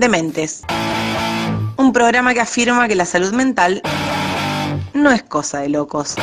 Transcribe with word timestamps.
Dementes. 0.00 0.62
Un 1.76 1.92
programa 1.92 2.32
que 2.32 2.40
afirma 2.40 2.88
que 2.88 2.94
la 2.94 3.04
salud 3.04 3.34
mental 3.34 3.82
no 4.94 5.10
es 5.12 5.22
cosa 5.24 5.60
de 5.60 5.68
locos. 5.68 6.14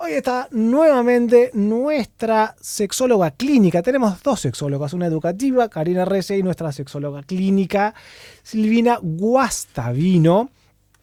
Hoy 0.00 0.12
está 0.12 0.48
nuevamente 0.50 1.50
nuestra 1.54 2.56
sexóloga 2.60 3.30
clínica. 3.30 3.80
Tenemos 3.80 4.22
dos 4.22 4.38
sexólogas, 4.38 4.92
una 4.92 5.06
educativa, 5.06 5.70
Karina 5.70 6.04
Rece, 6.04 6.36
y 6.36 6.42
nuestra 6.42 6.70
sexóloga 6.70 7.22
clínica, 7.22 7.94
Silvina 8.42 8.98
Guastavino. 9.00 10.50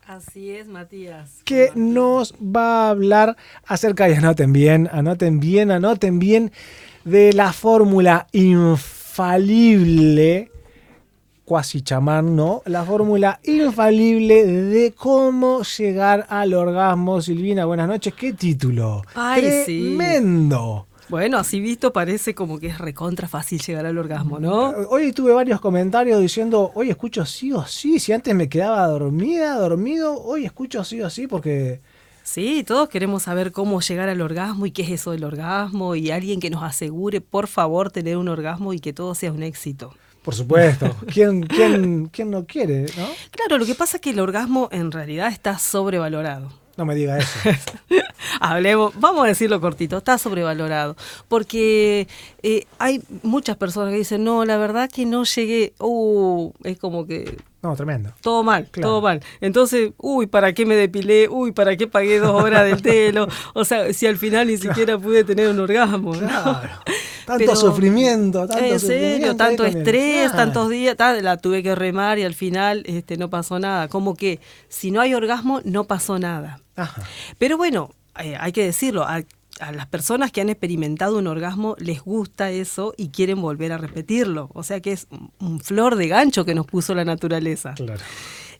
Así 0.05 0.51
es, 0.51 0.67
Matías. 0.67 1.41
Que 1.45 1.71
nos 1.73 2.35
va 2.35 2.85
a 2.85 2.89
hablar 2.91 3.37
acerca, 3.65 4.07
y 4.07 4.13
anoten 4.13 4.53
bien, 4.53 4.87
anoten 4.91 5.39
bien, 5.39 5.71
anoten 5.71 6.19
bien, 6.19 6.51
de 7.05 7.31
la 7.33 7.53
fórmula 7.53 8.27
infalible 8.33 9.71
cuasi 11.45 11.81
chamán, 11.81 12.35
¿no? 12.35 12.63
La 12.65 12.83
fórmula 12.83 13.39
infalible 13.43 14.45
de 14.45 14.91
cómo 14.93 15.61
llegar 15.61 16.25
al 16.27 16.55
orgasmo. 16.55 17.21
Silvina, 17.21 17.65
buenas 17.65 17.87
noches. 17.87 18.15
¿Qué 18.15 18.33
título? 18.33 19.03
Ay, 19.13 19.63
Tremendo. 19.63 20.87
Bueno, 21.07 21.37
así 21.37 21.59
visto 21.59 21.93
parece 21.93 22.33
como 22.33 22.57
que 22.57 22.65
es 22.65 22.79
recontra 22.79 23.27
fácil 23.27 23.61
llegar 23.61 23.85
al 23.85 23.99
orgasmo, 23.99 24.39
¿no? 24.39 24.69
Hoy 24.89 25.13
tuve 25.13 25.33
varios 25.33 25.61
comentarios 25.61 26.19
diciendo, 26.19 26.71
hoy 26.73 26.89
escucho 26.89 27.23
sí 27.27 27.51
o 27.53 27.63
sí, 27.67 27.99
si 27.99 28.11
antes 28.11 28.33
me 28.33 28.49
quedaba 28.49 28.87
dormida, 28.87 29.55
dormido, 29.55 30.19
hoy 30.19 30.45
escucho 30.45 30.83
sí 30.83 30.99
o 31.01 31.09
sí 31.11 31.27
porque... 31.27 31.79
Sí, 32.25 32.63
todos 32.63 32.89
queremos 32.89 33.21
saber 33.21 33.51
cómo 33.51 33.79
llegar 33.81 34.09
al 34.09 34.19
orgasmo 34.19 34.65
y 34.65 34.71
qué 34.71 34.81
es 34.81 34.89
eso 34.89 35.11
del 35.11 35.23
orgasmo 35.23 35.93
y 35.93 36.09
alguien 36.09 36.39
que 36.39 36.49
nos 36.49 36.63
asegure, 36.63 37.21
por 37.21 37.45
favor, 37.47 37.91
tener 37.91 38.17
un 38.17 38.27
orgasmo 38.27 38.73
y 38.73 38.79
que 38.79 38.93
todo 38.93 39.13
sea 39.13 39.31
un 39.31 39.43
éxito. 39.43 39.93
Por 40.23 40.33
supuesto. 40.33 40.95
¿Quién, 41.13 41.43
quién, 41.43 42.07
quién 42.07 42.31
no 42.31 42.47
quiere, 42.47 42.87
no? 42.97 43.07
Claro, 43.29 43.59
lo 43.59 43.65
que 43.67 43.75
pasa 43.75 43.97
es 43.97 44.01
que 44.01 44.09
el 44.09 44.19
orgasmo 44.19 44.69
en 44.71 44.91
realidad 44.91 45.27
está 45.31 45.59
sobrevalorado. 45.59 46.49
No 46.77 46.83
me 46.85 46.95
diga 46.95 47.19
eso. 47.19 47.39
Hablemos, 48.41 48.99
vamos 48.99 49.23
a 49.23 49.27
decirlo 49.27 49.61
cortito, 49.61 49.99
está 49.99 50.17
sobrevalorado. 50.17 50.95
Porque 51.27 52.07
eh, 52.41 52.65
hay 52.79 53.03
muchas 53.21 53.55
personas 53.55 53.91
que 53.91 53.99
dicen, 53.99 54.23
no, 54.23 54.45
la 54.45 54.57
verdad 54.57 54.89
que 54.89 55.05
no 55.05 55.25
llegué. 55.25 55.73
Uh, 55.79 56.51
es 56.63 56.79
como 56.79 57.05
que 57.05 57.37
no, 57.65 57.75
tremendo. 57.75 58.11
Todo 58.21 58.43
mal, 58.43 58.69
todo 58.69 59.01
mal. 59.01 59.21
Entonces, 59.41 59.91
uy, 59.97 60.27
¿para 60.27 60.53
qué 60.53 60.67
me 60.67 60.75
depilé? 60.75 61.27
Uy, 61.27 61.51
¿para 61.51 61.75
qué 61.75 61.87
pagué 61.87 62.19
dos 62.19 62.43
horas 62.43 62.63
del 62.63 62.83
telo? 62.83 63.27
O 63.55 63.65
sea, 63.65 63.91
si 63.91 64.05
al 64.05 64.17
final 64.17 64.45
ni 64.47 64.57
siquiera 64.57 64.99
pude 64.99 65.23
tener 65.23 65.49
un 65.49 65.59
orgasmo. 65.59 66.11
Claro. 66.11 66.69
Tanto 67.25 67.55
sufrimiento, 67.55 68.47
tanto 68.47 68.63
En 68.63 68.79
serio, 68.79 69.35
tanto 69.35 69.65
estrés, 69.65 70.31
tantos 70.31 70.69
días, 70.69 70.95
la 71.23 71.37
tuve 71.37 71.63
que 71.63 71.73
remar 71.73 72.19
y 72.19 72.23
al 72.23 72.35
final 72.35 72.83
este, 72.85 73.17
no 73.17 73.31
pasó 73.31 73.57
nada. 73.57 73.87
Como 73.87 74.13
que 74.13 74.39
si 74.69 74.91
no 74.91 75.01
hay 75.01 75.15
orgasmo, 75.15 75.59
no 75.63 75.85
pasó 75.85 76.19
nada. 76.19 76.61
Pero 77.39 77.57
bueno, 77.57 77.89
eh, 78.19 78.37
hay 78.39 78.51
que 78.51 78.63
decirlo, 78.63 79.07
a 79.59 79.71
las 79.71 79.87
personas 79.87 80.31
que 80.31 80.41
han 80.41 80.49
experimentado 80.49 81.17
un 81.17 81.27
orgasmo 81.27 81.75
les 81.79 82.01
gusta 82.01 82.51
eso 82.51 82.93
y 82.97 83.09
quieren 83.09 83.41
volver 83.41 83.71
a 83.71 83.77
repetirlo. 83.77 84.49
O 84.53 84.63
sea 84.63 84.79
que 84.81 84.91
es 84.91 85.07
un 85.39 85.59
flor 85.59 85.95
de 85.95 86.07
gancho 86.07 86.45
que 86.45 86.55
nos 86.55 86.65
puso 86.65 86.93
la 86.95 87.05
naturaleza. 87.05 87.73
Claro. 87.73 88.01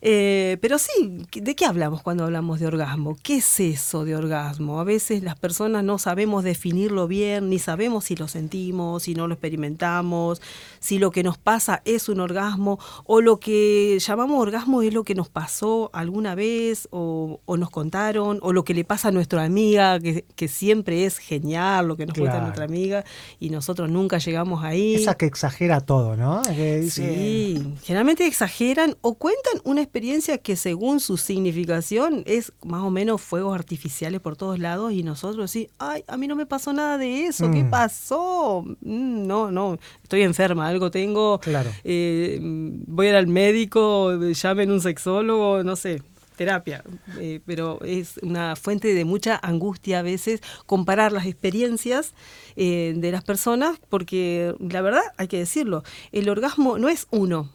Eh, 0.00 0.58
pero 0.60 0.78
sí, 0.78 1.26
¿de 1.32 1.54
qué 1.54 1.64
hablamos 1.64 2.02
cuando 2.02 2.24
hablamos 2.24 2.60
de 2.60 2.66
orgasmo? 2.66 3.16
¿Qué 3.22 3.36
es 3.36 3.60
eso 3.60 4.04
de 4.04 4.16
orgasmo? 4.16 4.80
A 4.80 4.84
veces 4.84 5.22
las 5.22 5.38
personas 5.38 5.84
no 5.84 5.98
sabemos 5.98 6.44
definirlo 6.44 7.08
bien, 7.08 7.50
ni 7.50 7.58
sabemos 7.58 8.04
si 8.04 8.16
lo 8.16 8.28
sentimos, 8.28 9.04
si 9.04 9.14
no 9.14 9.26
lo 9.26 9.34
experimentamos, 9.34 10.40
si 10.80 10.98
lo 10.98 11.10
que 11.10 11.22
nos 11.22 11.38
pasa 11.38 11.82
es 11.84 12.08
un 12.08 12.20
orgasmo 12.20 12.78
o 13.04 13.20
lo 13.20 13.38
que 13.40 13.98
llamamos 13.98 14.40
orgasmo 14.40 14.82
es 14.82 14.92
lo 14.92 15.04
que 15.04 15.14
nos 15.14 15.28
pasó 15.28 15.90
alguna 15.92 16.34
vez 16.34 16.88
o, 16.90 17.40
nos 17.56 17.70
contaron 17.70 18.38
o 18.42 18.52
lo 18.52 18.64
que 18.64 18.74
le 18.74 18.84
pasa 18.84 19.08
a 19.08 19.12
nuestra 19.12 19.44
amiga, 19.44 19.98
que, 20.00 20.48
siempre 20.48 21.06
es 21.06 21.18
genial 21.18 21.88
lo 21.88 21.96
que 21.96 22.06
nos 22.06 22.16
cuenta 22.16 22.40
nuestra 22.40 22.64
amiga 22.64 23.04
y 23.40 23.50
nosotros 23.50 23.90
nunca 23.90 24.18
llegamos 24.18 24.62
ahí. 24.64 24.94
Esa 24.94 25.16
que 25.16 25.26
exagera 25.26 25.80
todo, 25.80 26.16
¿no? 26.16 26.42
Sí, 26.44 27.74
generalmente 27.82 28.26
exageran 28.26 28.96
o 29.00 29.14
cuentan 29.14 29.60
una 29.64 29.82
experiencia 29.86 30.38
que 30.38 30.56
según 30.56 31.00
su 31.00 31.16
significación 31.16 32.22
es 32.26 32.52
más 32.64 32.82
o 32.82 32.90
menos 32.90 33.20
fuegos 33.22 33.54
artificiales 33.54 34.20
por 34.20 34.36
todos 34.36 34.58
lados 34.58 34.92
y 34.92 35.02
nosotros 35.02 35.50
sí, 35.50 35.68
ay, 35.78 36.04
a 36.06 36.16
mí 36.16 36.26
no 36.26 36.36
me 36.36 36.46
pasó 36.46 36.72
nada 36.72 36.98
de 36.98 37.26
eso, 37.26 37.50
¿qué 37.50 37.64
mm. 37.64 37.70
pasó? 37.70 38.62
Mm, 38.80 39.26
no, 39.26 39.50
no, 39.50 39.78
estoy 40.02 40.22
enferma, 40.22 40.68
algo 40.68 40.90
tengo, 40.90 41.38
claro. 41.38 41.70
Eh, 41.84 42.38
voy 42.42 43.06
a 43.06 43.10
ir 43.10 43.16
al 43.16 43.26
médico, 43.26 44.12
llamen 44.32 44.70
un 44.70 44.80
sexólogo, 44.80 45.62
no 45.62 45.76
sé, 45.76 46.02
terapia, 46.36 46.84
eh, 47.18 47.40
pero 47.44 47.80
es 47.82 48.18
una 48.22 48.54
fuente 48.56 48.94
de 48.94 49.04
mucha 49.04 49.40
angustia 49.42 50.00
a 50.00 50.02
veces 50.02 50.40
comparar 50.66 51.10
las 51.12 51.26
experiencias 51.26 52.14
eh, 52.54 52.94
de 52.96 53.10
las 53.10 53.24
personas, 53.24 53.78
porque 53.88 54.54
la 54.60 54.82
verdad, 54.82 55.02
hay 55.16 55.28
que 55.28 55.38
decirlo, 55.38 55.82
el 56.12 56.28
orgasmo 56.28 56.78
no 56.78 56.88
es 56.88 57.08
uno, 57.10 57.50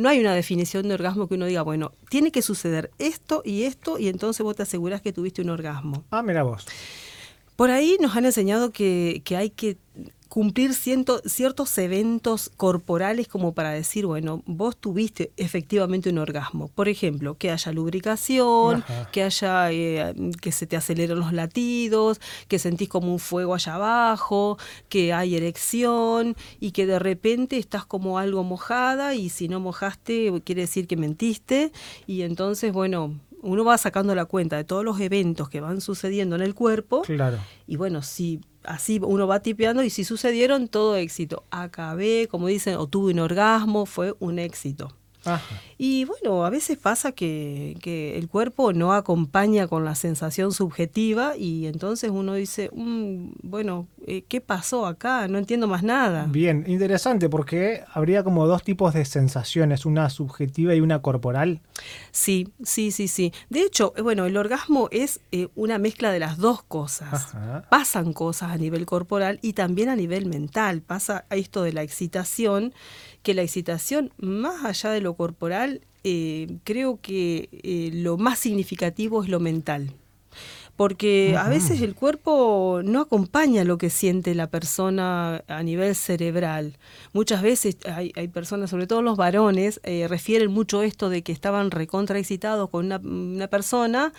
no 0.00 0.08
hay 0.08 0.18
una 0.18 0.34
definición 0.34 0.88
de 0.88 0.94
orgasmo 0.94 1.28
que 1.28 1.34
uno 1.34 1.44
diga, 1.44 1.60
bueno, 1.62 1.92
tiene 2.08 2.32
que 2.32 2.40
suceder 2.40 2.90
esto 2.98 3.42
y 3.44 3.64
esto 3.64 3.98
y 3.98 4.08
entonces 4.08 4.42
vos 4.42 4.56
te 4.56 4.62
aseguras 4.62 5.02
que 5.02 5.12
tuviste 5.12 5.42
un 5.42 5.50
orgasmo. 5.50 6.04
Ah, 6.10 6.22
mira 6.22 6.42
vos. 6.42 6.66
Por 7.54 7.70
ahí 7.70 7.98
nos 8.00 8.16
han 8.16 8.24
enseñado 8.24 8.70
que, 8.70 9.20
que 9.24 9.36
hay 9.36 9.50
que 9.50 9.76
cumplir 10.30 10.74
ciertos 10.74 11.76
eventos 11.78 12.52
corporales 12.56 13.26
como 13.26 13.52
para 13.52 13.72
decir, 13.72 14.06
bueno, 14.06 14.44
vos 14.46 14.76
tuviste 14.76 15.32
efectivamente 15.36 16.08
un 16.08 16.18
orgasmo. 16.18 16.68
Por 16.68 16.88
ejemplo, 16.88 17.36
que 17.36 17.50
haya 17.50 17.72
lubricación, 17.72 18.84
que 19.10 19.24
haya 19.24 19.72
eh, 19.72 20.14
que 20.40 20.52
se 20.52 20.68
te 20.68 20.76
aceleren 20.76 21.18
los 21.18 21.32
latidos, 21.32 22.20
que 22.46 22.60
sentís 22.60 22.88
como 22.88 23.12
un 23.12 23.18
fuego 23.18 23.54
allá 23.54 23.74
abajo, 23.74 24.56
que 24.88 25.12
hay 25.12 25.34
erección 25.34 26.36
y 26.60 26.70
que 26.70 26.86
de 26.86 27.00
repente 27.00 27.58
estás 27.58 27.84
como 27.84 28.16
algo 28.16 28.44
mojada 28.44 29.16
y 29.16 29.30
si 29.30 29.48
no 29.48 29.58
mojaste 29.58 30.32
quiere 30.44 30.60
decir 30.62 30.86
que 30.86 30.96
mentiste 30.96 31.72
y 32.06 32.22
entonces, 32.22 32.72
bueno, 32.72 33.18
uno 33.42 33.64
va 33.64 33.78
sacando 33.78 34.14
la 34.14 34.24
cuenta 34.24 34.56
de 34.56 34.64
todos 34.64 34.84
los 34.84 35.00
eventos 35.00 35.48
que 35.48 35.60
van 35.60 35.80
sucediendo 35.80 36.36
en 36.36 36.42
el 36.42 36.54
cuerpo. 36.54 37.02
Claro. 37.02 37.38
Y 37.66 37.76
bueno, 37.76 38.02
si 38.02 38.40
así 38.64 39.00
uno 39.02 39.26
va 39.26 39.40
tipeando 39.40 39.82
y 39.82 39.90
si 39.90 40.04
sucedieron, 40.04 40.68
todo 40.68 40.96
éxito. 40.96 41.44
Acabé, 41.50 42.28
como 42.30 42.48
dicen, 42.48 42.76
o 42.76 42.86
tuve 42.86 43.12
un 43.12 43.20
orgasmo, 43.20 43.86
fue 43.86 44.14
un 44.18 44.38
éxito. 44.38 44.96
Y 45.78 46.04
bueno, 46.04 46.44
a 46.44 46.50
veces 46.50 46.78
pasa 46.78 47.12
que, 47.12 47.76
el 48.16 48.28
cuerpo 48.28 48.72
no 48.72 48.92
acompaña 48.92 49.66
con 49.66 49.84
la 49.84 49.94
sensación 49.94 50.52
subjetiva 50.52 51.36
y 51.36 51.66
entonces 51.66 52.10
uno 52.10 52.34
dice, 52.34 52.70
mm, 52.72 53.32
bueno, 53.42 53.86
eh, 54.06 54.24
¿qué 54.28 54.40
pasó 54.40 54.86
acá? 54.86 55.28
No 55.28 55.38
entiendo 55.38 55.66
más 55.66 55.82
nada. 55.82 56.26
Bien, 56.28 56.64
interesante 56.66 57.28
porque 57.28 57.82
habría 57.92 58.24
como 58.24 58.46
dos 58.46 58.62
tipos 58.62 58.94
de 58.94 59.04
sensaciones, 59.04 59.86
una 59.86 60.10
subjetiva 60.10 60.74
y 60.74 60.80
una 60.80 61.00
corporal. 61.00 61.60
Sí, 62.10 62.48
sí, 62.62 62.90
sí, 62.90 63.08
sí. 63.08 63.32
De 63.48 63.62
hecho, 63.62 63.92
eh, 63.96 64.02
bueno, 64.02 64.26
el 64.26 64.36
orgasmo 64.36 64.88
es 64.90 65.20
eh, 65.32 65.48
una 65.54 65.78
mezcla 65.78 66.12
de 66.12 66.18
las 66.18 66.38
dos 66.38 66.62
cosas. 66.62 67.34
Pasan 67.68 68.12
cosas 68.12 68.50
a 68.50 68.56
nivel 68.56 68.86
corporal 68.86 69.38
y 69.42 69.52
también 69.52 69.88
a 69.88 69.96
nivel 69.96 70.26
mental. 70.26 70.82
Pasa 70.82 71.24
esto 71.30 71.62
de 71.62 71.72
la 71.72 71.82
excitación 71.82 72.72
que 73.22 73.34
la 73.34 73.42
excitación, 73.42 74.12
más 74.18 74.64
allá 74.64 74.90
de 74.90 75.00
lo 75.00 75.14
corporal, 75.14 75.82
eh, 76.04 76.58
creo 76.64 76.98
que 77.00 77.48
eh, 77.52 77.90
lo 77.92 78.16
más 78.16 78.38
significativo 78.38 79.22
es 79.22 79.28
lo 79.28 79.40
mental. 79.40 79.92
Porque 80.76 81.36
a 81.36 81.46
veces 81.50 81.82
el 81.82 81.94
cuerpo 81.94 82.80
no 82.82 83.02
acompaña 83.02 83.64
lo 83.64 83.76
que 83.76 83.90
siente 83.90 84.34
la 84.34 84.46
persona 84.46 85.44
a 85.46 85.62
nivel 85.62 85.94
cerebral. 85.94 86.78
Muchas 87.12 87.42
veces 87.42 87.76
hay, 87.84 88.28
personas, 88.28 88.70
sobre 88.70 88.86
todo 88.86 89.02
los 89.02 89.18
varones, 89.18 89.80
eh, 89.82 90.06
refieren 90.08 90.50
mucho 90.50 90.82
esto 90.82 91.10
de 91.10 91.20
que 91.20 91.32
estaban 91.32 91.70
recontraexcitados 91.70 92.70
con 92.70 92.86
una, 92.86 93.48
persona 93.48 94.14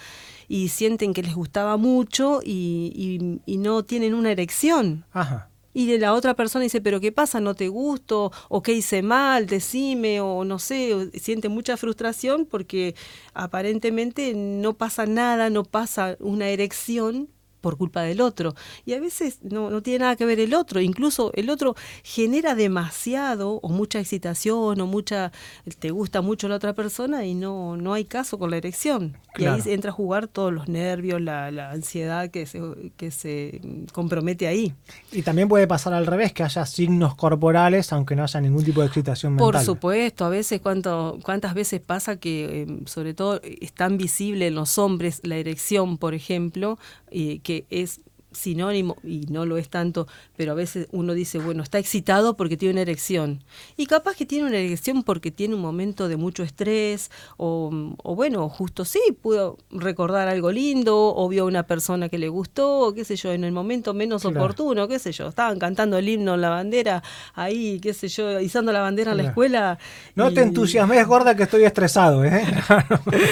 y 0.47 0.67
sienten 0.67 1.15
que 1.15 1.23
les 1.23 1.33
gustaba 1.33 1.77
mucho 1.77 2.41
y, 2.45 3.39
y 3.43 3.57
no 3.57 3.81
tienen 3.81 4.13
una 4.13 4.31
erección. 4.31 5.03
Ajá 5.13 5.50
y 5.73 5.97
la 5.97 6.13
otra 6.13 6.35
persona 6.35 6.63
dice, 6.63 6.81
pero 6.81 6.99
¿qué 6.99 7.11
pasa? 7.11 7.39
¿No 7.39 7.55
te 7.55 7.67
gusto? 7.67 8.31
¿O 8.49 8.61
qué 8.61 8.73
hice 8.73 9.01
mal? 9.01 9.45
Decime, 9.45 10.21
o 10.21 10.43
no 10.43 10.59
sé, 10.59 11.09
siente 11.19 11.49
mucha 11.49 11.77
frustración 11.77 12.45
porque 12.45 12.95
aparentemente 13.33 14.33
no 14.33 14.73
pasa 14.73 15.05
nada, 15.05 15.49
no 15.49 15.63
pasa 15.63 16.17
una 16.19 16.49
erección 16.49 17.29
por 17.61 17.77
culpa 17.77 18.01
del 18.01 18.21
otro. 18.21 18.55
Y 18.85 18.93
a 18.93 18.99
veces 18.99 19.39
no, 19.43 19.69
no, 19.69 19.81
tiene 19.81 19.99
nada 19.99 20.15
que 20.15 20.25
ver 20.25 20.39
el 20.39 20.53
otro, 20.53 20.81
incluso 20.81 21.31
el 21.35 21.49
otro 21.49 21.75
genera 22.03 22.55
demasiado 22.55 23.59
o 23.61 23.69
mucha 23.69 23.99
excitación 23.99 24.81
o 24.81 24.87
mucha, 24.87 25.31
te 25.79 25.91
gusta 25.91 26.21
mucho 26.21 26.47
la 26.47 26.55
otra 26.55 26.73
persona 26.73 27.25
y 27.25 27.35
no, 27.35 27.77
no 27.77 27.93
hay 27.93 28.05
caso 28.05 28.37
con 28.37 28.51
la 28.51 28.57
erección. 28.57 29.17
Y 29.37 29.45
ahí 29.45 29.61
entra 29.67 29.91
a 29.91 29.93
jugar 29.93 30.27
todos 30.27 30.51
los 30.51 30.67
nervios, 30.67 31.21
la, 31.21 31.51
la 31.51 31.71
ansiedad 31.71 32.29
que 32.29 32.45
se, 32.45 32.61
que 32.97 33.11
se 33.11 33.61
compromete 33.93 34.47
ahí. 34.47 34.73
Y 35.11 35.21
también 35.21 35.47
puede 35.47 35.67
pasar 35.67 35.93
al 35.93 36.05
revés, 36.05 36.33
que 36.33 36.43
haya 36.43 36.65
signos 36.65 37.15
corporales 37.15 37.61
aunque 37.93 38.15
no 38.15 38.23
haya 38.23 38.41
ningún 38.41 38.63
tipo 38.63 38.81
de 38.81 38.87
excitación 38.87 39.33
mental. 39.33 39.51
Por 39.51 39.61
supuesto, 39.63 40.25
a 40.25 40.29
veces 40.29 40.61
cuánto, 40.61 41.19
cuántas 41.23 41.53
veces 41.53 41.79
pasa 41.79 42.17
que 42.17 42.63
eh, 42.63 42.67
sobre 42.85 43.13
todo 43.13 43.39
es 43.43 43.73
tan 43.73 43.97
visible 43.97 44.47
en 44.47 44.55
los 44.55 44.77
hombres 44.77 45.21
la 45.23 45.37
erección, 45.37 45.97
por 45.97 46.13
ejemplo, 46.13 46.77
eh, 47.11 47.39
que 47.43 47.65
es 47.69 48.01
sinónimo, 48.31 48.97
y 49.03 49.21
no 49.29 49.45
lo 49.45 49.57
es 49.57 49.69
tanto, 49.69 50.07
pero 50.37 50.53
a 50.53 50.55
veces 50.55 50.87
uno 50.91 51.13
dice, 51.13 51.39
bueno, 51.39 51.63
está 51.63 51.79
excitado 51.79 52.35
porque 52.37 52.57
tiene 52.57 52.73
una 52.73 52.81
erección. 52.81 53.43
Y 53.77 53.85
capaz 53.85 54.15
que 54.15 54.25
tiene 54.25 54.47
una 54.47 54.57
erección 54.57 55.03
porque 55.03 55.31
tiene 55.31 55.55
un 55.55 55.61
momento 55.61 56.07
de 56.07 56.17
mucho 56.17 56.43
estrés, 56.43 57.11
o, 57.37 57.69
bueno, 58.03 58.49
justo 58.49 58.85
sí, 58.85 58.99
pudo 59.21 59.57
recordar 59.69 60.27
algo 60.27 60.51
lindo, 60.51 61.15
o 61.15 61.27
vio 61.27 61.43
a 61.43 61.45
una 61.47 61.63
persona 61.63 62.09
que 62.09 62.17
le 62.17 62.29
gustó, 62.29 62.79
o 62.79 62.93
qué 62.93 63.05
sé 63.05 63.15
yo, 63.15 63.31
en 63.31 63.43
el 63.43 63.51
momento 63.51 63.93
menos 63.93 64.25
oportuno, 64.25 64.87
qué 64.87 64.99
sé 64.99 65.11
yo, 65.11 65.27
estaban 65.27 65.59
cantando 65.59 65.97
el 65.97 66.07
himno 66.07 66.35
en 66.35 66.41
la 66.41 66.49
bandera, 66.49 67.03
ahí, 67.33 67.79
qué 67.79 67.93
sé 67.93 68.07
yo, 68.07 68.39
izando 68.39 68.71
la 68.71 68.81
bandera 68.81 69.11
en 69.11 69.17
la 69.17 69.23
escuela. 69.23 69.77
No 70.15 70.31
te 70.31 70.41
entusiasmes, 70.41 71.05
gorda, 71.11 71.35
que 71.35 71.43
estoy 71.43 71.63
estresado, 71.63 72.23
¿eh? 72.23 72.45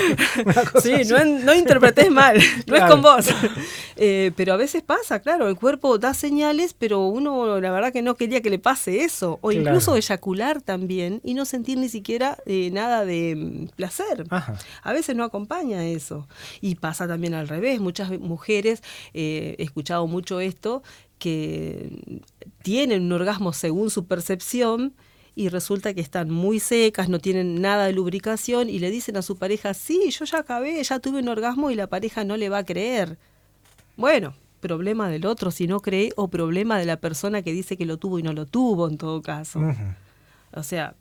sí, 0.82 0.94
no, 1.08 1.24
no, 1.24 1.54
interpretes 1.54 2.12
mal, 2.12 2.38
no 2.68 2.76
es 2.76 2.84
con 2.84 3.02
vos. 3.02 3.28
Eh, 4.02 4.32
pero 4.38 4.54
a 4.54 4.56
veces 4.56 4.82
pasa, 4.90 5.20
claro, 5.20 5.48
el 5.50 5.56
cuerpo 5.56 6.00
da 6.00 6.16
señales, 6.16 6.74
pero 6.74 7.06
uno 7.06 7.62
la 7.62 7.70
verdad 7.70 7.94
que 7.94 8.02
no 8.02 8.16
quería 8.16 8.42
que 8.42 8.50
le 8.50 8.58
pase 8.58 9.04
eso, 9.04 9.38
o 9.42 9.52
incluso 9.52 9.96
eyacular 9.96 10.64
también 10.64 11.22
y 11.24 11.36
no 11.36 11.46
sentir 11.46 11.78
ni 11.78 11.90
siquiera 11.90 12.40
eh, 12.48 12.72
nada 12.72 13.06
de 13.06 13.36
mm, 13.36 13.68
placer. 13.76 14.26
A 14.82 14.92
veces 14.92 15.16
no 15.16 15.24
acompaña 15.24 15.86
eso. 15.86 16.28
Y 16.60 16.74
pasa 16.74 17.08
también 17.08 17.36
al 17.36 17.48
revés, 17.48 17.80
muchas 17.80 18.10
mujeres, 18.20 18.82
eh, 19.14 19.56
he 19.60 19.64
escuchado 19.64 20.08
mucho 20.08 20.40
esto, 20.40 20.82
que 21.20 22.24
tienen 22.64 23.04
un 23.04 23.12
orgasmo 23.12 23.54
según 23.54 23.92
su 23.92 24.08
percepción, 24.08 24.96
y 25.36 25.50
resulta 25.50 25.94
que 25.94 26.02
están 26.02 26.32
muy 26.32 26.60
secas, 26.60 27.10
no 27.10 27.20
tienen 27.20 27.62
nada 27.62 27.86
de 27.86 27.94
lubricación 27.94 28.72
y 28.72 28.80
le 28.80 28.90
dicen 28.90 29.18
a 29.18 29.22
su 29.22 29.38
pareja, 29.38 29.76
sí, 29.76 30.10
yo 30.10 30.26
ya 30.26 30.40
acabé, 30.40 30.84
ya 30.84 30.98
tuve 30.98 31.20
un 31.20 31.28
orgasmo 31.28 31.70
y 31.70 31.76
la 31.76 31.86
pareja 31.86 32.24
no 32.24 32.38
le 32.38 32.50
va 32.50 32.58
a 32.58 32.66
creer. 32.66 33.20
Bueno, 33.96 34.34
problema 34.60 35.10
del 35.10 35.26
otro 35.26 35.52
si 35.52 35.68
no 35.68 35.80
cree 35.80 36.12
o 36.16 36.28
problema 36.28 36.78
de 36.78 36.86
la 36.86 36.98
persona 36.98 37.42
que 37.42 37.52
dice 37.52 37.78
que 37.78 37.86
lo 37.86 37.98
tuvo 37.98 38.20
y 38.20 38.24
no 38.24 38.34
lo 38.34 38.46
tuvo 38.46 38.88
en 38.88 38.98
todo 38.98 39.22
caso. 39.22 39.62
O 40.54 40.64
sea, 40.64 40.96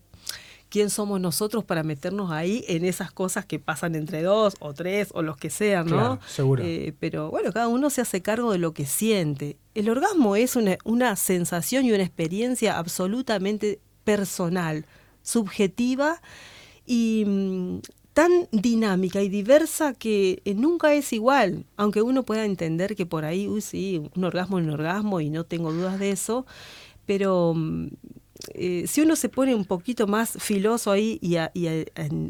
¿quién 0.69 0.91
somos 0.91 1.21
nosotros 1.21 1.65
para 1.65 1.83
meternos 1.83 2.31
ahí 2.31 2.65
en 2.69 2.85
esas 2.85 3.11
cosas 3.11 3.45
que 3.47 3.59
pasan 3.59 3.95
entre 3.95 4.23
dos 4.23 4.55
o 4.61 4.75
tres 4.75 5.09
o 5.13 5.23
los 5.23 5.37
que 5.37 5.51
sean, 5.51 5.87
¿no? 5.87 6.21
seguro. 6.27 6.63
Eh, 6.65 6.95
pero 6.99 7.31
bueno, 7.31 7.53
cada 7.53 7.69
uno 7.69 7.91
se 7.91 8.01
hace 8.01 8.23
cargo 8.23 8.53
de 8.53 8.59
lo 8.59 8.73
que 8.73 8.87
siente. 8.87 9.57
El 9.75 9.89
orgasmo 9.89 10.37
es 10.37 10.57
una, 10.57 10.77
una 10.85 11.17
sensación 11.17 11.85
y 11.85 11.93
una 11.93 12.03
experiencia 12.03 12.79
absolutamente 12.79 13.81
personal, 14.05 14.87
subjetiva 15.23 16.21
y 16.87 17.25
mm, 17.27 17.79
tan 18.19 18.49
dinámica 18.51 19.23
y 19.23 19.29
diversa 19.29 19.95
que 19.95 20.43
eh, 20.45 20.53
nunca 20.53 20.93
es 20.93 21.13
igual, 21.13 21.67
aunque 21.77 22.03
uno 22.03 22.25
pueda 22.25 22.45
entender 22.47 22.97
que 22.97 23.07
por 23.07 23.25
ahí, 23.25 23.47
uy, 23.47 23.61
sí, 23.61 24.03
un 24.17 24.25
orgasmo 24.25 24.59
es 24.59 24.65
un 24.65 24.73
orgasmo 24.73 25.21
y 25.21 25.31
no 25.31 25.45
tengo 25.45 25.73
dudas 25.73 26.01
de 26.01 26.11
eso, 26.11 26.45
pero 27.07 27.55
mm, 27.55 27.87
eh, 28.55 28.85
si 28.89 29.03
uno 29.03 29.15
se 29.15 29.29
pone 29.29 29.55
un 29.55 29.65
poquito 29.65 30.09
más 30.09 30.33
filoso 30.41 30.91
ahí 30.91 31.21
y 31.23 31.37
a, 31.37 31.53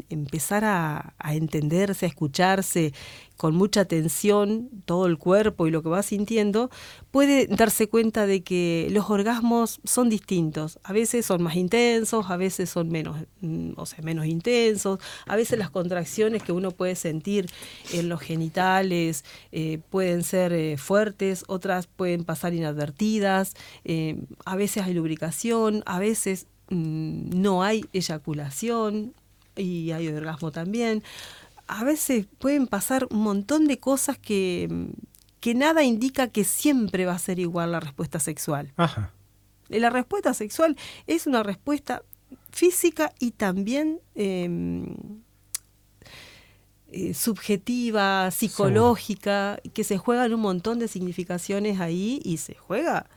empezar 0.09 0.63
a, 0.63 1.15
a, 1.17 1.33
entenderse, 1.33 2.05
a 2.05 2.09
escucharse 2.09 2.93
con 3.39 3.55
mucha 3.55 3.79
atención 3.79 4.69
todo 4.83 5.05
el 5.05 5.17
cuerpo 5.17 5.65
y 5.65 5.71
lo 5.71 5.81
que 5.81 5.87
va 5.87 6.03
sintiendo, 6.03 6.69
puede 7.09 7.47
darse 7.47 7.87
cuenta 7.87 8.27
de 8.27 8.43
que 8.43 8.89
los 8.91 9.09
orgasmos 9.09 9.79
son 9.85 10.09
distintos. 10.09 10.77
A 10.83 10.91
veces 10.91 11.25
son 11.25 11.41
más 11.41 11.55
intensos, 11.55 12.29
a 12.29 12.35
veces 12.35 12.69
son 12.69 12.89
menos, 12.89 13.15
mm, 13.39 13.71
o 13.77 13.85
sea, 13.85 14.03
menos 14.03 14.25
intensos. 14.25 14.99
A 15.25 15.37
veces 15.37 15.57
las 15.57 15.69
contracciones 15.69 16.43
que 16.43 16.51
uno 16.51 16.71
puede 16.71 16.95
sentir 16.95 17.45
en 17.93 18.09
los 18.09 18.19
genitales 18.19 19.23
eh, 19.53 19.79
pueden 19.89 20.23
ser 20.23 20.51
eh, 20.51 20.75
fuertes, 20.75 21.45
otras 21.47 21.87
pueden 21.87 22.25
pasar 22.25 22.53
inadvertidas. 22.53 23.53
Eh, 23.85 24.17
a 24.43 24.57
veces 24.57 24.83
hay 24.83 24.93
lubricación, 24.93 25.81
a 25.85 25.99
veces 25.99 26.47
mm, 26.71 27.41
no 27.41 27.63
hay 27.63 27.85
eyaculación 27.93 29.13
y 29.55 29.91
hay 29.91 30.09
orgasmo 30.09 30.51
también 30.51 31.03
a 31.69 31.83
veces 31.83 32.25
pueden 32.39 32.65
pasar 32.65 33.07
un 33.11 33.21
montón 33.21 33.67
de 33.67 33.79
cosas 33.79 34.17
que, 34.17 34.89
que 35.39 35.53
nada 35.53 35.83
indica 35.83 36.27
que 36.27 36.43
siempre 36.43 37.05
va 37.05 37.13
a 37.13 37.19
ser 37.19 37.37
igual 37.37 37.71
la 37.71 37.79
respuesta 37.79 38.19
sexual. 38.19 38.73
Ajá. 38.75 39.13
La 39.67 39.91
respuesta 39.91 40.33
sexual 40.33 40.75
es 41.05 41.27
una 41.27 41.43
respuesta 41.43 42.01
física 42.51 43.13
y 43.19 43.31
también 43.31 44.01
em, 44.15 45.21
eh, 46.87 47.13
subjetiva, 47.13 48.31
psicológica, 48.31 49.59
que 49.75 49.83
se 49.83 49.99
juegan 49.99 50.33
un 50.33 50.41
montón 50.41 50.79
de 50.79 50.87
significaciones 50.87 51.79
ahí 51.79 52.19
y 52.25 52.37
se 52.37 52.55
juega 52.55 53.07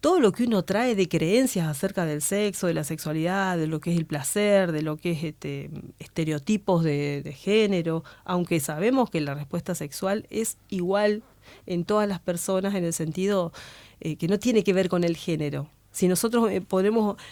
todo 0.00 0.18
lo 0.18 0.32
que 0.32 0.44
uno 0.44 0.62
trae 0.62 0.94
de 0.94 1.08
creencias 1.08 1.68
acerca 1.68 2.06
del 2.06 2.22
sexo, 2.22 2.66
de 2.66 2.74
la 2.74 2.84
sexualidad, 2.84 3.58
de 3.58 3.66
lo 3.66 3.80
que 3.80 3.92
es 3.92 3.98
el 3.98 4.06
placer, 4.06 4.72
de 4.72 4.82
lo 4.82 4.96
que 4.96 5.12
es 5.12 5.24
este, 5.24 5.70
estereotipos 5.98 6.82
de, 6.82 7.34
género, 7.36 8.02
aunque 8.24 8.60
sabemos 8.60 9.10
que 9.10 9.20
la 9.20 9.34
respuesta 9.34 9.74
sexual 9.74 10.26
es 10.30 10.56
igual 10.68 11.22
en 11.66 11.84
todas 11.84 12.08
las 12.08 12.20
personas 12.20 12.74
en 12.74 12.84
el 12.84 12.92
sentido 12.92 13.52
eh, 14.00 14.16
que 14.16 14.28
no 14.28 14.38
tiene 14.38 14.64
que 14.64 14.72
ver 14.72 14.88
con 14.88 15.04
el 15.04 15.16
género. 15.16 15.68
Si 15.92 16.06
nosotros 16.06 16.50
eh, 16.50 16.62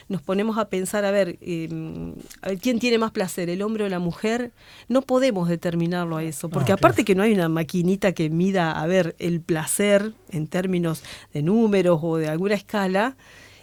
nos 0.09 0.23
ponemos 0.23 0.59
a 0.59 0.69
pensar, 0.69 1.05
a 1.05 1.11
ver, 1.13 1.39
em, 1.41 2.15
a 2.43 2.49
ver, 2.49 2.59
quién 2.59 2.81
tiene 2.81 2.99
más 2.99 3.13
placer, 3.13 3.49
el 3.51 3.63
hombre 3.63 3.85
o 3.85 3.89
la 3.89 4.01
mujer, 4.01 4.51
no 4.89 5.03
podemos 5.03 5.49
determinarlo 5.49 6.17
a 6.17 6.25
eso, 6.25 6.49
porque 6.49 6.73
aparte 6.73 7.05
que 7.05 7.15
no 7.15 7.23
hay 7.23 7.33
una 7.33 7.49
maquinita 7.49 8.13
que 8.13 8.31
mida, 8.31 8.73
a 8.73 8.87
ver, 8.87 9.15
el 9.21 9.41
placer 9.41 10.13
en 10.31 10.49
términos 10.49 11.03
de 11.33 11.43
números 11.43 12.01
o 12.03 12.17
de 12.17 12.29
alguna 12.29 12.55
escala, 12.55 13.17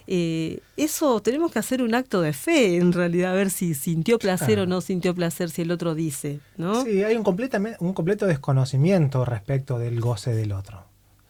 eh, 0.06 0.60
eso 0.78 1.20
tenemos 1.20 1.52
que 1.52 1.58
hacer 1.58 1.82
un 1.82 1.94
acto 1.94 2.22
de 2.22 2.32
fe, 2.32 2.76
en 2.76 2.92
realidad, 2.92 3.32
a 3.32 3.34
ver 3.34 3.50
si 3.50 3.74
sintió 3.74 4.18
placer 4.18 4.60
o 4.60 4.66
no 4.66 4.80
sintió 4.80 5.14
placer, 5.14 5.50
si 5.50 5.62
el 5.62 5.72
otro 5.72 5.94
dice, 5.94 6.40
¿no? 6.56 6.84
Sí, 6.84 7.02
hay 7.02 7.16
un, 7.16 7.22
completamente, 7.22 7.76
un 7.80 7.92
completo 7.92 8.26
desconocimiento 8.26 9.26
respecto 9.26 9.78
del 9.78 10.00
goce 10.00 10.32
del 10.34 10.52
otro. 10.52 10.84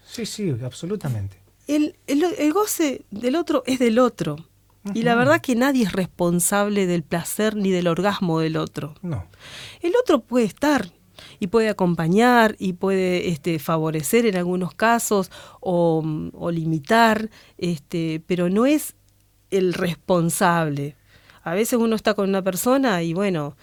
Sí, 0.04 0.24
sí, 0.24 0.54
absolutamente 0.62 1.45
el, 1.66 1.96
el, 2.06 2.52
goce 2.52 3.04
del 3.10 3.36
otro 3.36 3.62
es 3.66 3.78
del 3.78 3.98
otro. 3.98 4.36
Y 4.94 5.02
la 5.02 5.16
verdad 5.16 5.40
que 5.40 5.56
nadie 5.56 5.82
es 5.82 5.92
responsable 5.92 6.86
del 6.86 7.02
placer 7.02 7.56
ni 7.56 7.72
del 7.72 7.88
orgasmo 7.88 8.38
del 8.38 8.56
otro. 8.56 8.94
No. 9.02 9.26
El 9.80 9.94
otro 10.00 10.20
puede 10.20 10.46
estar 10.46 10.92
y 11.40 11.48
puede 11.48 11.68
acompañar 11.68 12.54
y 12.60 12.74
puede 12.74 13.30
este, 13.30 13.58
favorecer 13.58 14.26
en 14.26 14.36
algunos 14.36 14.74
casos 14.74 15.32
o, 15.60 16.04
o 16.32 16.50
limitar, 16.52 17.30
este, 17.58 18.22
pero 18.28 18.48
no 18.48 18.64
es 18.64 18.94
el 19.50 19.74
responsable. 19.74 20.94
A 21.42 21.54
veces 21.54 21.78
uno 21.78 21.96
está 21.96 22.14
con 22.14 22.28
una 22.28 22.42
persona 22.42 23.02
y 23.02 23.12
bueno, 23.12 23.56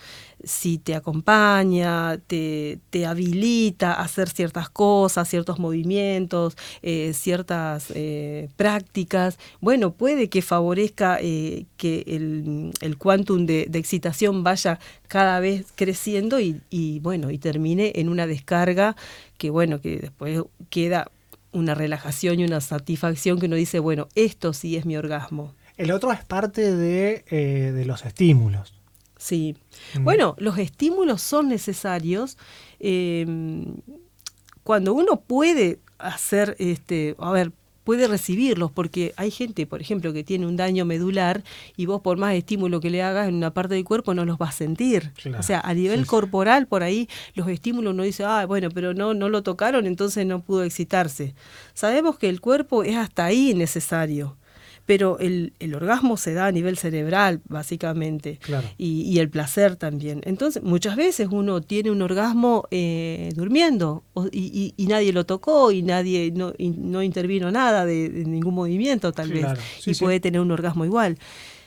si 0.43 0.77
te 0.77 0.95
acompaña, 0.95 2.17
te, 2.27 2.79
te, 2.89 3.05
habilita 3.05 3.93
a 3.93 4.03
hacer 4.03 4.29
ciertas 4.29 4.69
cosas, 4.69 5.29
ciertos 5.29 5.59
movimientos, 5.59 6.57
eh, 6.81 7.13
ciertas 7.13 7.91
eh, 7.95 8.49
prácticas, 8.57 9.39
bueno, 9.61 9.93
puede 9.93 10.29
que 10.29 10.41
favorezca 10.41 11.17
eh, 11.21 11.65
que 11.77 12.03
el, 12.07 12.71
el 12.81 12.97
quantum 12.97 13.45
de, 13.45 13.69
excitación 13.73 14.43
vaya 14.43 14.79
cada 15.07 15.39
vez 15.39 15.65
creciendo 15.75 16.39
y, 16.39 16.61
y, 16.69 16.99
bueno, 16.99 17.31
y 17.31 17.37
termine 17.37 17.93
en 17.95 18.09
una 18.09 18.27
descarga 18.27 18.95
que 19.37 19.49
bueno, 19.49 19.81
que 19.81 19.97
después 19.97 20.41
queda 20.69 21.09
una 21.51 21.75
relajación 21.75 22.39
y 22.39 22.45
una 22.45 22.61
satisfacción 22.61 23.39
que 23.39 23.45
uno 23.45 23.55
dice, 23.55 23.79
bueno, 23.79 24.07
esto 24.15 24.53
sí 24.53 24.75
es 24.75 24.85
mi 24.85 24.97
orgasmo. 24.97 25.53
El 25.77 25.91
otro 25.91 26.11
es 26.11 26.23
parte 26.23 26.75
de, 26.75 27.23
de 27.29 27.85
los 27.85 28.05
estímulos. 28.05 28.82
Sí. 29.23 29.55
Bueno, 30.01 30.35
los 30.37 30.57
estímulos 30.57 31.21
son 31.21 31.47
necesarios. 31.47 32.37
Em, 32.79 33.77
cuando 34.65 34.93
uno 34.93 35.21
puede 35.21 35.79
hacer, 35.97 36.57
este, 36.59 37.15
a 37.17 37.31
ver, 37.31 37.53
puede 37.85 38.09
recibirlos, 38.09 38.69
porque 38.69 39.13
hay 39.15 39.31
gente, 39.31 39.65
por 39.65 39.79
ejemplo, 39.79 40.11
que 40.11 40.25
tiene 40.25 40.45
un 40.45 40.57
daño 40.57 40.83
medular 40.83 41.41
y 41.77 41.85
vos 41.85 42.01
por 42.01 42.17
más 42.17 42.35
estímulo 42.35 42.81
que 42.81 42.89
le 42.89 43.01
hagas 43.01 43.29
en 43.29 43.35
una 43.35 43.53
parte 43.53 43.75
del 43.75 43.85
cuerpo 43.85 44.13
no 44.13 44.25
los 44.25 44.37
vas 44.37 44.49
a 44.55 44.57
sentir. 44.57 45.13
O 45.39 45.43
sea, 45.43 45.61
a 45.61 45.73
nivel 45.73 46.05
corporal, 46.05 46.67
por 46.67 46.83
ahí 46.83 47.07
los 47.33 47.47
estímulos 47.47 47.95
no 47.95 48.03
dicen, 48.03 48.25
ah, 48.27 48.45
bueno, 48.45 48.71
pero 48.71 48.93
no, 48.93 49.13
no 49.13 49.29
lo 49.29 49.41
tocaron, 49.41 49.85
entonces 49.85 50.25
no 50.25 50.41
pudo 50.41 50.63
excitarse. 50.63 51.33
Sabemos 51.73 52.17
que 52.17 52.27
el 52.27 52.41
cuerpo 52.41 52.83
es 52.83 52.97
hasta 52.97 53.23
ahí 53.23 53.53
necesario 53.53 54.35
pero 54.85 55.17
el, 55.19 55.53
el, 55.59 55.75
orgasmo 55.75 56.17
se 56.17 56.33
da 56.33 56.47
a 56.47 56.51
nivel 56.51 56.77
cerebral, 56.77 57.41
básicamente, 57.47 58.39
y, 58.77 59.17
el 59.19 59.29
placer 59.29 59.77
también. 59.77 60.21
Entonces, 60.25 60.61
muchas 60.61 60.95
veces 60.97 61.29
uno 61.31 61.61
tiene 61.61 61.89
un 61.89 62.01
orgasmo 62.01 62.67
eh, 62.69 63.29
durmiendo 63.35 64.03
y, 64.31 64.73
nadie 64.77 65.13
lo 65.13 65.25
tocó 65.25 65.71
y 65.71 65.83
nadie 65.83 66.31
no, 66.35 66.53
no 66.59 67.01
intervino 67.01 67.49
nada 67.49 67.85
de, 67.85 68.09
ningún 68.09 68.55
movimiento, 68.55 69.13
tal 69.13 69.31
vez, 69.31 69.45
y 69.85 69.95
puede 69.95 70.19
tener 70.19 70.41
un 70.41 70.51
orgasmo 70.51 70.83
igual. 70.83 71.17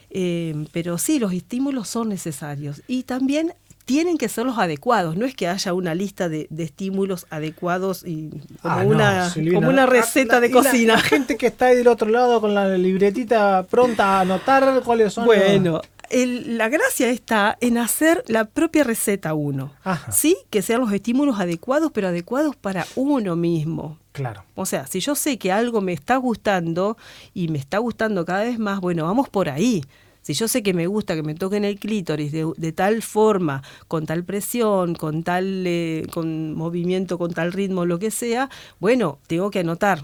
Eh, 0.09 0.65
pero 0.71 0.97
sí, 0.97 1.19
los 1.19 1.33
estímulos 1.33 1.89
son 1.89 2.09
necesarios. 2.09 2.81
Y 2.87 3.03
también 3.03 3.53
tienen 3.87 4.17
que 4.17 4.27
ser 4.27 4.45
los 4.45 4.57
adecuados. 4.57 5.15
No 5.15 5.25
es 5.25 5.33
que 5.33 5.47
haya 5.47 5.73
una 5.73 5.95
lista 5.95 6.27
de, 6.27 6.49
estímulos 6.57 7.25
adecuados 7.29 8.03
y 8.05 8.29
como, 8.61 8.75
ah, 8.75 8.83
una, 8.83 9.33
como 9.53 9.69
una 9.69 9.85
receta 9.85 10.41
de 10.41 10.51
cocina. 10.51 10.95
La, 10.95 10.99
gente 10.99 11.37
que 11.37 11.47
está 11.47 11.67
ahí 11.67 11.77
del 11.77 11.87
otro 11.87 12.09
lado 12.09 12.41
con 12.41 12.53
la 12.53 12.77
libretita 12.77 13.63
pronta 13.63 14.17
a 14.17 14.21
anotar 14.21 14.83
cuáles 14.83 15.13
son. 15.13 15.25
Bueno. 15.25 15.81
la 16.11 16.67
gracia 16.67 17.09
está 17.09 17.57
en 17.61 17.77
hacer 17.77 18.25
la 18.27 18.43
propia 18.43 18.83
receta 18.83 19.33
uno. 19.33 19.71
Sí, 20.11 20.35
que 20.49 20.61
sean 20.61 20.81
los 20.81 20.91
estímulos 20.91 21.39
adecuados, 21.39 21.89
pero 21.93 22.09
adecuados 22.09 22.57
para 22.57 22.85
uno 22.95 23.37
mismo. 23.37 23.97
Claro. 24.11 24.43
O 24.55 24.65
sea, 24.65 24.85
si 24.85 24.99
yo 24.99 25.15
sé 25.15 25.37
que 25.37 25.53
algo 25.53 25.79
me 25.79 25.93
está 25.93 26.17
gustando 26.17 26.97
y 27.33 27.47
me 27.47 27.57
está 27.57 27.77
gustando 27.77 28.25
cada 28.25 28.43
vez 28.43 28.59
más, 28.59 28.81
bueno, 28.81 29.05
vamos 29.05 29.29
por 29.29 29.47
ahí. 29.47 29.81
Si 30.27 30.33
yo 30.33 30.49
sé 30.49 30.61
que 30.61 30.73
me 30.73 30.87
gusta 30.87 31.15
que 31.15 31.23
me 31.23 31.35
toquen 31.35 31.63
el 31.63 31.79
clítoris 31.79 32.33
de, 32.33 32.71
tal 32.73 33.01
forma, 33.01 33.63
con 33.87 34.05
tal 34.05 34.25
presión, 34.25 34.93
con 34.93 35.23
tal 35.23 35.63
eh, 35.65 36.05
con 36.13 36.53
movimiento, 36.53 37.17
con 37.17 37.33
tal 37.33 37.53
ritmo, 37.53 37.85
lo 37.85 37.97
que 37.97 38.11
sea, 38.11 38.49
bueno, 38.77 39.19
tengo 39.27 39.49
que 39.51 39.59
anotar 39.59 40.03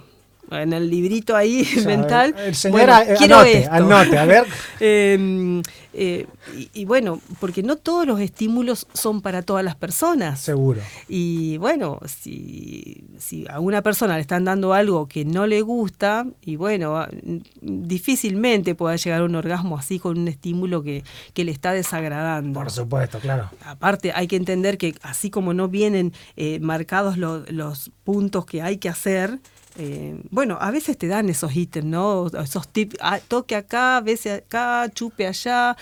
en 0.61 0.73
el 0.73 0.89
librito 0.89 1.35
ahí 1.35 1.67
mental. 1.85 2.35
El 2.37 2.55
señor 2.55 2.89
quiero 3.17 3.39
anote, 3.69 4.17
a 4.17 4.25
ver. 4.25 4.45
Em, 4.79 5.61
eh, 5.93 6.25
y, 6.73 6.85
bueno, 6.85 7.21
porque 7.39 7.61
no 7.61 7.75
todos 7.77 8.07
los 8.07 8.19
estímulos 8.19 8.87
son 8.93 9.21
para 9.21 9.43
todas 9.43 9.63
las 9.63 9.75
personas. 9.75 10.39
Seguro. 10.39 10.81
Y 11.07 11.57
bueno, 11.57 11.99
si, 12.05 13.05
si 13.19 13.45
a 13.47 13.59
una 13.59 13.81
persona 13.81 14.15
le 14.15 14.21
están 14.21 14.43
dando 14.43 14.73
algo 14.73 15.07
que 15.07 15.23
no 15.23 15.45
le 15.45 15.61
gusta, 15.61 16.25
y 16.41 16.55
bueno, 16.55 16.97
ah, 16.97 17.09
difícilmente 17.61 18.75
pueda 18.75 18.95
llegar 18.95 19.21
a 19.21 19.25
un 19.25 19.35
orgasmo 19.35 19.77
así 19.77 19.99
con 19.99 20.17
un 20.17 20.27
estímulo 20.27 20.81
que, 20.81 21.03
que 21.33 21.43
le 21.43 21.51
está 21.51 21.73
desagradando. 21.73 22.59
Por 22.59 22.71
supuesto, 22.71 23.19
claro. 23.19 23.49
Aparte, 23.63 24.11
hay 24.13 24.27
que 24.27 24.35
entender 24.35 24.77
que 24.77 24.95
así 25.03 25.29
como 25.29 25.53
no 25.53 25.67
vienen 25.67 26.13
eh, 26.35 26.59
marcados 26.59 27.17
los 27.17 27.91
puntos 28.03 28.45
que 28.45 28.61
hay 28.61 28.77
que 28.77 28.89
hacer, 28.89 29.39
eh, 29.77 30.21
bueno, 30.29 30.57
a 30.61 30.71
veces 30.71 30.97
te 30.97 31.07
dan 31.07 31.29
esos 31.29 31.55
ítems, 31.55 31.85
¿no? 31.87 32.27
Esos 32.27 32.67
tips, 32.67 32.97
ah, 33.01 33.19
toque 33.27 33.55
acá, 33.55 34.01
veces 34.01 34.41
acá, 34.43 34.89
chupe 34.93 35.25
allá, 35.25 35.75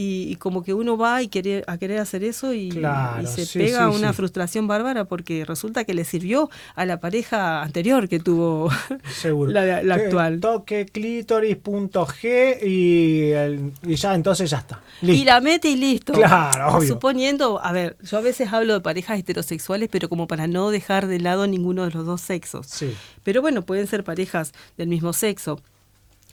y, 0.00 0.36
como 0.36 0.62
que 0.62 0.74
uno 0.74 0.96
va 0.96 1.24
y 1.24 1.28
quiere, 1.28 1.64
a 1.66 1.76
querer 1.76 1.98
hacer 1.98 2.22
eso 2.22 2.54
y, 2.54 2.70
se 2.70 3.58
pega 3.58 3.90
una 3.90 4.12
frustración 4.12 4.68
bárbara 4.68 5.06
porque 5.06 5.44
resulta 5.44 5.82
que 5.82 5.92
le 5.92 6.04
sirvió 6.04 6.50
a 6.76 6.86
la 6.86 7.00
pareja 7.00 7.62
anterior 7.62 8.08
que 8.08 8.20
tuvo 8.20 8.70
la, 9.48 9.94
actual. 9.94 10.38
Toque 10.38 10.86
clítoris.g 10.86 12.58
y, 12.64 13.90
y 13.90 13.96
ya 13.96 14.14
entonces 14.14 14.48
ya 14.48 14.58
está. 14.58 14.80
Y 15.02 15.24
la 15.24 15.40
mete 15.40 15.68
y 15.68 15.74
listo. 15.74 16.12
Claro, 16.12 16.76
obvio. 16.76 16.90
Suponiendo, 16.90 17.60
a 17.60 17.72
ver, 17.72 17.96
yo 18.00 18.18
a 18.18 18.20
veces 18.20 18.52
hablo 18.52 18.74
de 18.74 18.80
parejas 18.80 19.18
heterosexuales, 19.18 19.88
pero 19.90 20.08
como 20.08 20.28
para 20.28 20.46
no 20.46 20.70
dejar 20.70 21.08
de 21.08 21.18
lado 21.18 21.48
ninguno 21.48 21.84
de 21.84 21.90
los 21.90 22.06
dos 22.06 22.20
sexos. 22.20 22.68
Sí. 22.68 22.94
Pero 23.24 23.42
bueno, 23.42 23.62
pueden 23.62 23.88
ser 23.88 24.04
parejas 24.04 24.52
del 24.76 24.86
mismo 24.86 25.12
sexo. 25.12 25.60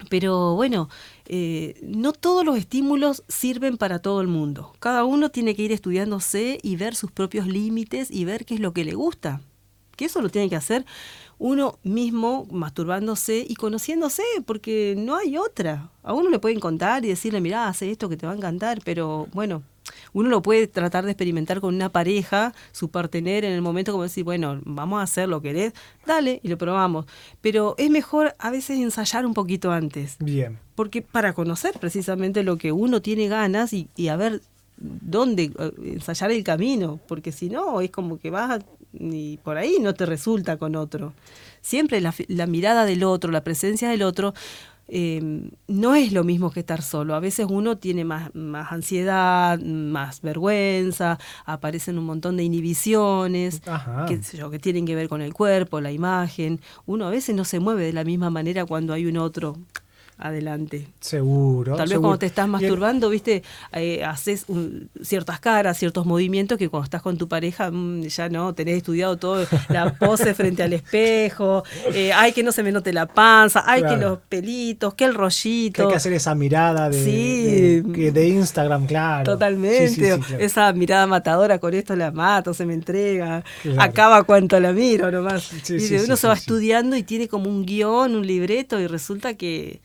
Pero 0.10 0.56
bueno, 0.56 0.90
eh, 1.26 1.80
no 1.84 2.12
todos 2.14 2.44
los 2.46 2.58
estímulos 2.58 3.24
sirven 3.28 3.78
para 3.78 4.00
todo 4.00 4.22
el 4.22 4.28
mundo. 4.28 4.74
Cada 4.80 5.06
uno 5.06 5.30
tiene 5.30 5.56
que 5.56 5.64
ir 5.64 5.72
estudiándose 5.72 6.60
y 6.62 6.76
ver 6.76 6.96
sus 6.96 7.12
propios 7.12 7.48
límites 7.48 8.12
y 8.12 8.26
ver 8.26 8.46
qué 8.46 8.56
es 8.56 8.60
lo 8.60 8.74
que 8.74 8.84
le 8.84 8.94
gusta. 8.94 9.42
Que 9.96 10.06
eso 10.06 10.22
lo 10.22 10.30
tiene 10.30 10.50
que 10.50 10.58
hacer 10.58 10.86
uno 11.38 11.80
mismo 11.84 12.48
masturbándose 12.52 13.46
y 13.48 13.56
conociéndose, 13.56 14.24
porque 14.46 14.96
no 14.98 15.16
hay 15.16 15.38
otra. 15.38 15.92
A 16.04 16.14
uno 16.14 16.30
le 16.30 16.40
pueden 16.40 16.60
contar 16.60 17.04
y 17.06 17.10
decirle, 17.10 17.42
mira, 17.42 17.68
hace 17.68 17.92
esto 17.92 18.10
que 18.10 18.18
te 18.18 18.26
va 18.26 18.34
a 18.34 18.38
encantar, 18.38 18.80
pero 18.84 19.28
bueno, 19.34 19.64
uno 20.16 20.30
lo 20.30 20.42
puede 20.42 20.68
tratar 20.68 21.04
de 21.04 21.12
experimentar 21.12 21.60
con 21.60 21.76
una 21.76 21.90
pareja, 21.90 22.54
su 22.72 22.90
partener 22.90 23.44
en 23.44 23.52
el 23.52 23.62
momento 23.62 23.92
como 23.92 24.04
decir, 24.04 24.24
bueno, 24.24 24.62
vamos 24.64 25.02
a 25.02 25.04
hacerlo, 25.04 25.42
¿querés? 25.42 25.74
Dale, 26.06 26.40
y 26.42 26.48
lo 26.48 26.58
probamos. 26.58 27.06
Pero 27.42 27.76
es 27.78 27.90
mejor 27.90 28.34
a 28.40 28.50
veces 28.50 28.80
ensayar 28.80 29.26
un 29.26 29.34
poquito 29.34 29.74
antes. 29.74 30.16
Bien. 30.20 30.58
Porque 30.74 31.02
para 31.02 31.34
conocer 31.34 31.74
precisamente 31.82 32.44
lo 32.44 32.56
que 32.56 32.72
uno 32.72 33.02
tiene 33.02 33.28
ganas 33.28 33.74
y, 33.74 33.90
a 34.08 34.16
ver 34.16 34.42
dónde 34.78 35.52
eh, 35.60 35.72
ensayar 35.84 36.32
el 36.32 36.46
camino, 36.46 36.98
porque 37.10 37.34
si 37.34 37.50
no, 37.50 37.82
es 37.82 37.92
como 37.92 38.18
que 38.18 38.30
vas 38.30 38.62
y 38.94 39.36
por 39.44 39.58
ahí 39.58 39.80
no 39.82 39.96
te 39.96 40.06
resulta 40.06 40.56
con 40.56 40.78
otro. 40.78 41.12
Siempre 41.60 42.00
la, 42.00 42.16
la 42.30 42.48
mirada 42.48 42.86
del 42.86 43.04
otro, 43.04 43.32
la 43.32 43.44
presencia 43.44 43.90
del 43.90 44.04
otro, 44.04 44.34
eh, 44.88 45.50
no 45.68 45.96
es 45.96 46.12
lo 46.12 46.24
mismo 46.24 46.52
que 46.52 46.60
estar 46.60 46.82
solo. 46.82 47.16
A 47.16 47.20
veces 47.20 47.48
uno 47.50 47.78
tiene 47.78 48.06
más, 48.06 48.34
más 48.36 48.72
ansiedad, 48.72 49.60
más 49.60 50.22
vergüenza, 50.22 51.20
aparecen 51.46 51.98
un 51.98 52.06
montón 52.06 52.38
de 52.38 52.44
inhibiciones 52.44 53.62
que, 54.08 54.20
que 54.20 54.60
tienen 54.60 54.86
que 54.86 54.96
ver 54.96 55.10
con 55.10 55.22
el 55.22 55.34
cuerpo, 55.34 55.82
la 55.82 55.92
imagen. 55.92 56.62
Uno 56.86 57.08
a 57.08 57.10
veces 57.10 57.36
no 57.36 57.46
se 57.46 57.60
mueve 57.60 57.86
de 57.86 57.94
la 57.94 58.04
misma 58.04 58.30
manera 58.30 58.66
cuando 58.66 58.94
hay 58.94 59.06
un 59.06 59.18
otro 59.18 59.58
adelante. 60.18 60.88
Seguro. 61.02 61.76
Tal 61.76 61.90
vez 61.90 62.00
cuando 62.00 62.20
te 62.20 62.26
estás 62.26 62.48
masturbando, 62.48 63.10
viste, 63.10 63.44
eh, 63.74 64.04
haces 64.04 64.46
ciertas 65.02 65.40
caras, 65.40 65.78
ciertos 65.78 66.06
movimientos 66.06 66.58
que 66.58 66.70
cuando 66.70 66.86
estás 66.86 67.02
con 67.02 67.18
tu 67.18 67.28
pareja 67.28 67.70
mm, 67.70 68.04
ya 68.04 68.30
no, 68.30 68.54
tenés 68.54 68.78
estudiado 68.78 69.18
todo, 69.18 69.46
la 69.70 69.94
pose 69.94 70.34
frente 70.34 70.64
al 70.64 70.74
espejo, 70.74 71.64
eh, 71.94 72.14
hay 72.14 72.32
que 72.32 72.44
no 72.44 72.52
se 72.52 72.64
me 72.64 72.72
note 72.72 72.94
la 72.94 73.08
panza, 73.08 73.64
hay 73.66 73.84
que 73.84 73.98
los 73.98 74.20
pelitos, 74.20 74.94
que 74.94 75.04
el 75.04 75.14
rollito. 75.14 75.76
Que 75.76 75.82
hay 75.84 75.90
que 75.90 75.96
hacer 75.96 76.14
esa 76.14 76.34
mirada 76.34 76.90
de, 76.90 77.82
de, 77.82 78.28
Instagram, 78.28 78.88
claro. 78.88 79.24
Totalmente, 79.26 80.18
esa 80.40 80.72
mirada 80.74 81.08
matadora, 81.08 81.60
con 81.60 81.74
esto 81.74 81.96
la 81.96 82.12
mato, 82.12 82.54
se 82.54 82.66
me 82.66 82.74
entrega, 82.74 83.44
acaba 83.78 84.24
cuanto 84.24 84.60
la 84.60 84.72
miro 84.72 85.12
nomás. 85.12 85.52
y 85.70 85.96
uno 85.96 86.16
se 86.16 86.28
va 86.28 86.34
estudiando 86.34 86.96
y 86.96 87.04
tiene 87.04 87.28
como 87.28 87.50
un 87.50 87.66
guion, 87.66 88.16
un 88.16 88.26
libreto 88.26 88.80
y 88.80 88.88
resulta 88.88 89.34
que 89.34 89.82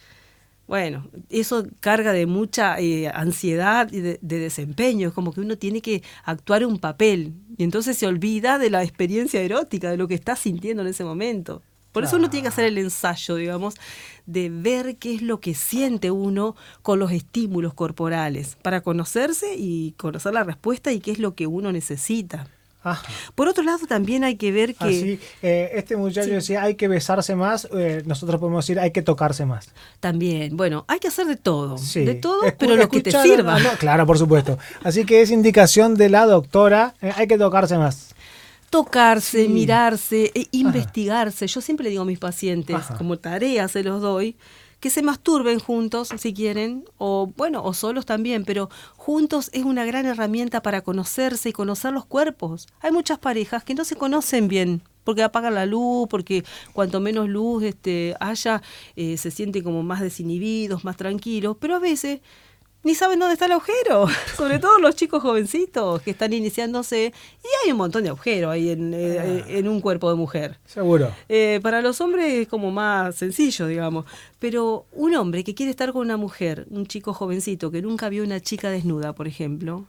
bueno, 0.71 1.05
eso 1.31 1.67
carga 1.81 2.13
de 2.13 2.27
mucha 2.27 2.79
eh, 2.79 3.09
ansiedad 3.09 3.93
y 3.93 3.99
de, 3.99 4.19
desempeño, 4.23 5.09
es 5.09 5.15
como 5.15 5.33
que 5.33 5.41
uno 5.41 5.59
tiene 5.59 5.83
que 5.83 6.05
actuar 6.23 6.65
un 6.65 6.79
papel 6.79 7.33
y 7.59 7.65
entonces 7.65 7.99
se 7.99 8.07
olvida 8.07 8.57
de 8.57 8.71
la 8.71 8.85
experiencia 8.85 9.41
erótica, 9.41 9.91
de 9.91 9.97
lo 9.97 10.07
que 10.07 10.15
está 10.15 10.37
sintiendo 10.37 10.83
en 10.83 10.89
ese 10.91 11.03
momento. 11.03 11.61
Por 11.91 12.05
eso 12.05 12.19
uno 12.19 12.31
tiene 12.31 12.43
que 12.43 12.49
hacer 12.51 12.67
el 12.67 12.79
ensayo, 12.79 13.35
digamos, 13.35 13.75
de 14.27 14.49
ver 14.49 14.95
qué 14.95 15.13
es 15.13 15.23
lo 15.23 15.41
que 15.41 15.55
siente 15.55 16.13
uno 16.13 16.55
con 16.83 17.01
los 17.01 17.11
estímulos 17.11 17.75
corporales, 17.75 18.57
para 18.63 18.81
conocerse 18.81 19.57
y 19.57 19.95
conocer 19.97 20.33
la 20.35 20.45
respuesta 20.45 20.93
y 20.93 21.01
qué 21.01 21.11
es 21.11 21.19
lo 21.19 21.35
que 21.35 21.49
uno 21.49 21.73
necesita. 21.73 22.47
Por 23.35 23.49
otro 23.49 23.63
lado, 23.63 23.87
también 23.87 24.25
hay 24.25 24.37
que 24.37 24.53
ver 24.53 24.75
que... 24.75 25.19
Eh, 25.43 25.71
este 25.75 25.97
muchacho 25.97 26.31
decía, 26.31 26.63
hay 26.63 26.75
que 26.75 26.89
besarse 26.89 27.35
más, 27.37 27.69
eh, 27.77 28.03
nosotros 28.07 28.41
podemos 28.41 28.65
decir, 28.65 28.81
hay 28.81 28.91
que 28.91 29.03
tocarse 29.03 29.45
más. 29.45 29.69
También, 30.01 30.57
bueno, 30.57 30.85
hay 30.89 30.99
que 30.99 31.09
hacer 31.09 31.27
de 31.27 31.37
todo, 31.37 31.77
de 31.95 32.15
todo, 32.15 32.41
pero 32.59 32.77
lo 32.77 32.89
que 32.89 33.03
te 33.03 33.11
sirva. 33.11 33.59
claro, 33.79 34.07
por 34.07 34.19
supuesto. 34.19 34.59
Así 34.83 35.05
que 35.05 35.23
es 35.23 35.31
indicación 35.31 35.95
de 35.95 36.09
la 36.09 36.27
doctora, 36.27 36.95
eh, 37.03 37.13
hay 37.15 37.27
que 37.27 37.39
tocarse 37.39 37.77
más. 37.77 38.15
Tocarse, 38.71 39.49
mirarse, 39.49 40.31
e 40.33 40.47
investigarse. 40.53 41.47
Yo 41.49 41.61
siempre 41.61 41.85
le 41.85 41.91
digo 41.91 42.03
a 42.03 42.07
mis 42.07 42.21
pacientes, 42.21 42.77
como 42.97 43.19
tarea 43.19 43.67
se 43.67 43.83
los 43.83 44.01
doy, 44.01 44.37
que 44.81 44.91
se 44.91 45.03
masturben 45.03 45.61
juntos 45.61 46.09
si 46.19 46.35
quieren, 46.35 46.85
o 46.99 47.33
bueno, 47.37 47.63
o 47.63 47.75
solos 47.75 48.07
también, 48.07 48.45
pero 48.45 48.71
juntos 48.97 49.51
es 49.53 49.65
una 49.65 49.85
gran 49.85 50.07
herramienta 50.07 50.63
para 50.63 50.81
conocerse 50.81 51.51
y 51.51 51.53
conocer 51.53 51.93
los 51.93 52.07
cuerpos. 52.07 52.67
Hay 52.81 52.91
muchas 52.91 53.19
parejas 53.19 53.63
que 53.63 53.75
no 53.75 53.85
se 53.85 53.97
conocen 53.97 54.49
bien 54.49 54.83
porque 55.05 55.23
apagan 55.23 55.55
la 55.55 55.67
luz, 55.67 56.07
porque 56.09 56.45
cuanto 56.73 57.01
menos 57.01 57.29
luz 57.29 57.65
este, 57.65 58.15
haya, 58.21 58.63
eh, 58.97 59.17
se 59.17 59.31
sienten 59.31 59.65
como 59.65 59.83
más 59.83 60.01
desinhibidos, 60.01 60.85
más 60.85 60.97
tranquilos, 60.97 61.57
pero 61.59 61.77
a 61.77 61.79
veces 61.79 62.21
ni 62.83 62.95
saben 62.95 63.19
dónde 63.19 63.35
está 63.35 63.47
el 63.47 63.53
agujero, 63.53 64.07
sobre 64.37 64.59
todo 64.59 64.79
los 64.79 64.97
chicos 64.97 65.23
jovencitos 65.23 66.01
que 66.03 66.13
están 66.13 66.33
iniciándose 66.33 67.13
y 67.43 67.49
hay 67.65 67.73
un 67.73 67.79
montón 67.79 68.05
de 68.05 68.11
agujeros 68.11 68.53
ahí 68.53 68.71
en, 68.71 68.95
eh, 68.95 69.45
en 69.49 69.69
un 69.69 69.81
cuerpo 69.81 70.11
de 70.11 70.17
mujer. 70.17 70.59
Seguro. 70.65 71.13
Eh, 71.29 71.61
para 71.63 71.83
los 71.83 72.01
hombres 72.01 72.33
es 72.33 72.49
como 72.49 72.71
más 72.71 73.17
sencillo, 73.17 73.67
digamos, 73.67 74.05
pero 74.39 74.87
un 74.93 75.15
hombre 75.15 75.45
que 75.45 75.55
quiere 75.55 75.71
estar 75.71 75.93
con 75.93 76.03
una 76.03 76.17
mujer, 76.17 76.67
un 76.71 76.87
chico 76.87 77.13
jovencito 77.13 77.71
que 77.71 77.83
nunca 77.83 78.09
vio 78.09 78.25
una 78.25 78.41
chica 78.41 78.71
desnuda, 78.71 79.15
por 79.15 79.29
ejemplo, 79.29 79.87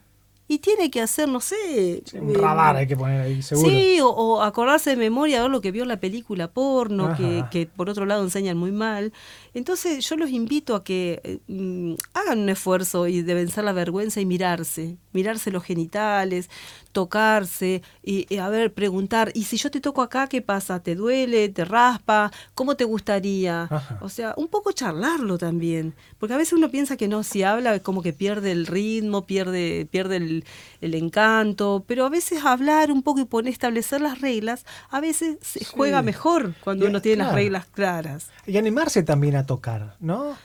y 0.52 0.60
tiene 0.60 0.92
que 0.92 1.02
hacer, 1.02 1.30
no 1.30 1.40
sé... 1.40 2.04
un 2.14 2.32
eh, 2.32 2.38
radar 2.38 2.76
hay 2.76 2.86
que 2.86 2.98
poner 2.98 3.22
ahí, 3.22 3.42
seguro. 3.42 3.70
Sí, 3.70 4.02
o, 4.02 4.10
o 4.10 4.42
acordarse 4.42 4.90
de 4.90 4.98
memoria, 4.98 5.42
ver 5.42 5.50
lo 5.50 5.62
que 5.62 5.72
vio 5.72 5.84
en 5.84 5.88
la 5.88 6.02
película 6.02 6.50
porno, 6.50 7.16
que, 7.50 7.70
por 7.74 7.90
otro 7.90 8.06
lado 8.06 8.22
enseñan 8.22 8.58
muy 8.58 8.74
mal. 8.74 9.14
Entonces 9.54 10.06
yo 10.06 10.18
los 10.18 10.30
invito 10.30 10.76
a 10.76 10.84
que 10.84 11.22
eh, 11.24 11.40
mm, 11.48 11.94
hagan 12.14 12.40
un 12.40 12.50
esfuerzo 12.50 13.08
y 13.08 13.22
de 13.22 13.34
vencer 13.34 13.64
la 13.64 13.72
vergüenza 13.72 14.20
y 14.20 14.26
mirarse, 14.26 14.98
mirarse 15.14 15.52
los 15.52 15.64
genitales, 15.64 16.50
tocarse 16.92 17.82
y, 18.04 18.26
y 18.34 18.38
a 18.38 18.50
ver, 18.50 18.74
preguntar, 18.74 19.32
¿y 19.34 19.46
si 19.46 19.56
yo 19.56 19.72
te 19.72 19.80
toco 19.80 20.02
acá, 20.02 20.28
qué 20.28 20.42
pasa? 20.42 20.82
¿Te 20.84 20.96
duele? 20.96 21.48
¿Te 21.48 21.64
raspa? 21.64 22.30
¿Cómo 22.56 22.76
te 22.76 22.84
gustaría? 22.84 23.70
Ajá. 23.70 24.00
O 24.02 24.10
sea, 24.10 24.34
un 24.36 24.50
poco 24.50 24.74
charlarlo 24.74 25.38
también, 25.38 25.94
porque 26.20 26.34
a 26.34 26.38
veces 26.38 26.54
uno 26.54 26.70
piensa 26.70 26.98
que 26.98 27.08
no, 27.08 27.24
si 27.24 27.44
habla 27.44 27.76
es 27.76 27.82
como 27.82 28.02
que 28.02 28.12
pierde 28.12 28.52
el 28.52 28.68
ritmo, 28.68 29.26
pierde, 29.26 29.88
pierde 29.90 30.18
el, 30.18 30.41
el 30.82 30.96
encanto, 30.96 31.84
pero 31.88 32.06
a 32.06 32.10
veces 32.10 32.44
hablar 32.46 32.92
un 32.92 33.04
poco 33.04 33.20
y 33.22 33.26
poner, 33.26 33.52
establecer 33.54 34.02
las 34.02 34.22
reglas, 34.22 34.66
a 34.90 35.00
veces 35.02 35.38
se 35.42 35.64
juega 35.66 36.02
mejor 36.02 36.54
cuando 36.64 36.86
Y- 36.86 36.90
uno 36.90 37.02
tiene 37.02 37.24
las 37.24 37.34
reglas 37.34 37.66
claras. 37.68 38.30
Y 38.46 38.58
animarse 38.58 39.04
también 39.04 39.36
a 39.36 39.46
tocar, 39.46 39.96
¿no? 40.00 40.36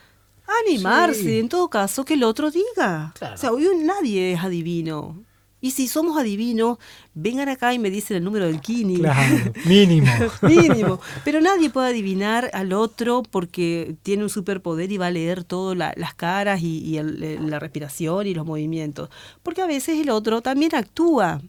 Animarse, 0.64 1.22
Sí. 1.22 1.38
en 1.40 1.48
todo 1.48 1.68
caso, 1.68 2.04
que 2.04 2.14
el 2.14 2.22
otro 2.22 2.50
diga. 2.50 3.12
Claro. 3.18 3.34
O 3.34 3.38
sea, 3.38 3.50
hoy 3.52 3.66
nadie 3.82 4.32
es 4.34 4.40
adivino. 4.40 5.24
Y 5.60 5.70
si 5.70 5.88
somos 5.88 6.18
adivinos, 6.18 6.78
vengan 7.14 7.48
acá 7.48 7.72
y 7.72 7.78
me 7.78 7.90
dicen 7.90 8.18
el 8.18 8.24
número 8.24 8.44
del 8.46 8.60
kini. 8.60 8.98
Claro, 8.98 9.52
mínimo. 9.64 10.06
Mínimo. 10.42 11.00
Pero 11.24 11.40
nadie 11.40 11.70
puede 11.70 11.88
adivinar 11.88 12.50
al 12.52 12.72
otro 12.74 13.22
porque 13.30 13.96
tiene 14.02 14.22
un 14.22 14.30
superpoder 14.30 14.92
y 14.92 14.98
va 14.98 15.06
a 15.06 15.10
leer 15.10 15.44
todas 15.44 15.76
las 15.96 16.14
caras 16.14 16.60
y, 16.62 16.78
y 16.80 16.98
el- 16.98 17.48
la 17.50 17.58
respiración 17.58 18.26
y 18.26 18.34
los 18.34 18.44
movimientos. 18.46 19.08
Porque 19.42 19.62
a 19.62 19.66
veces 19.66 19.98
el 19.98 20.10
otro 20.10 20.42
también 20.42 20.74
actúa. 20.74 21.40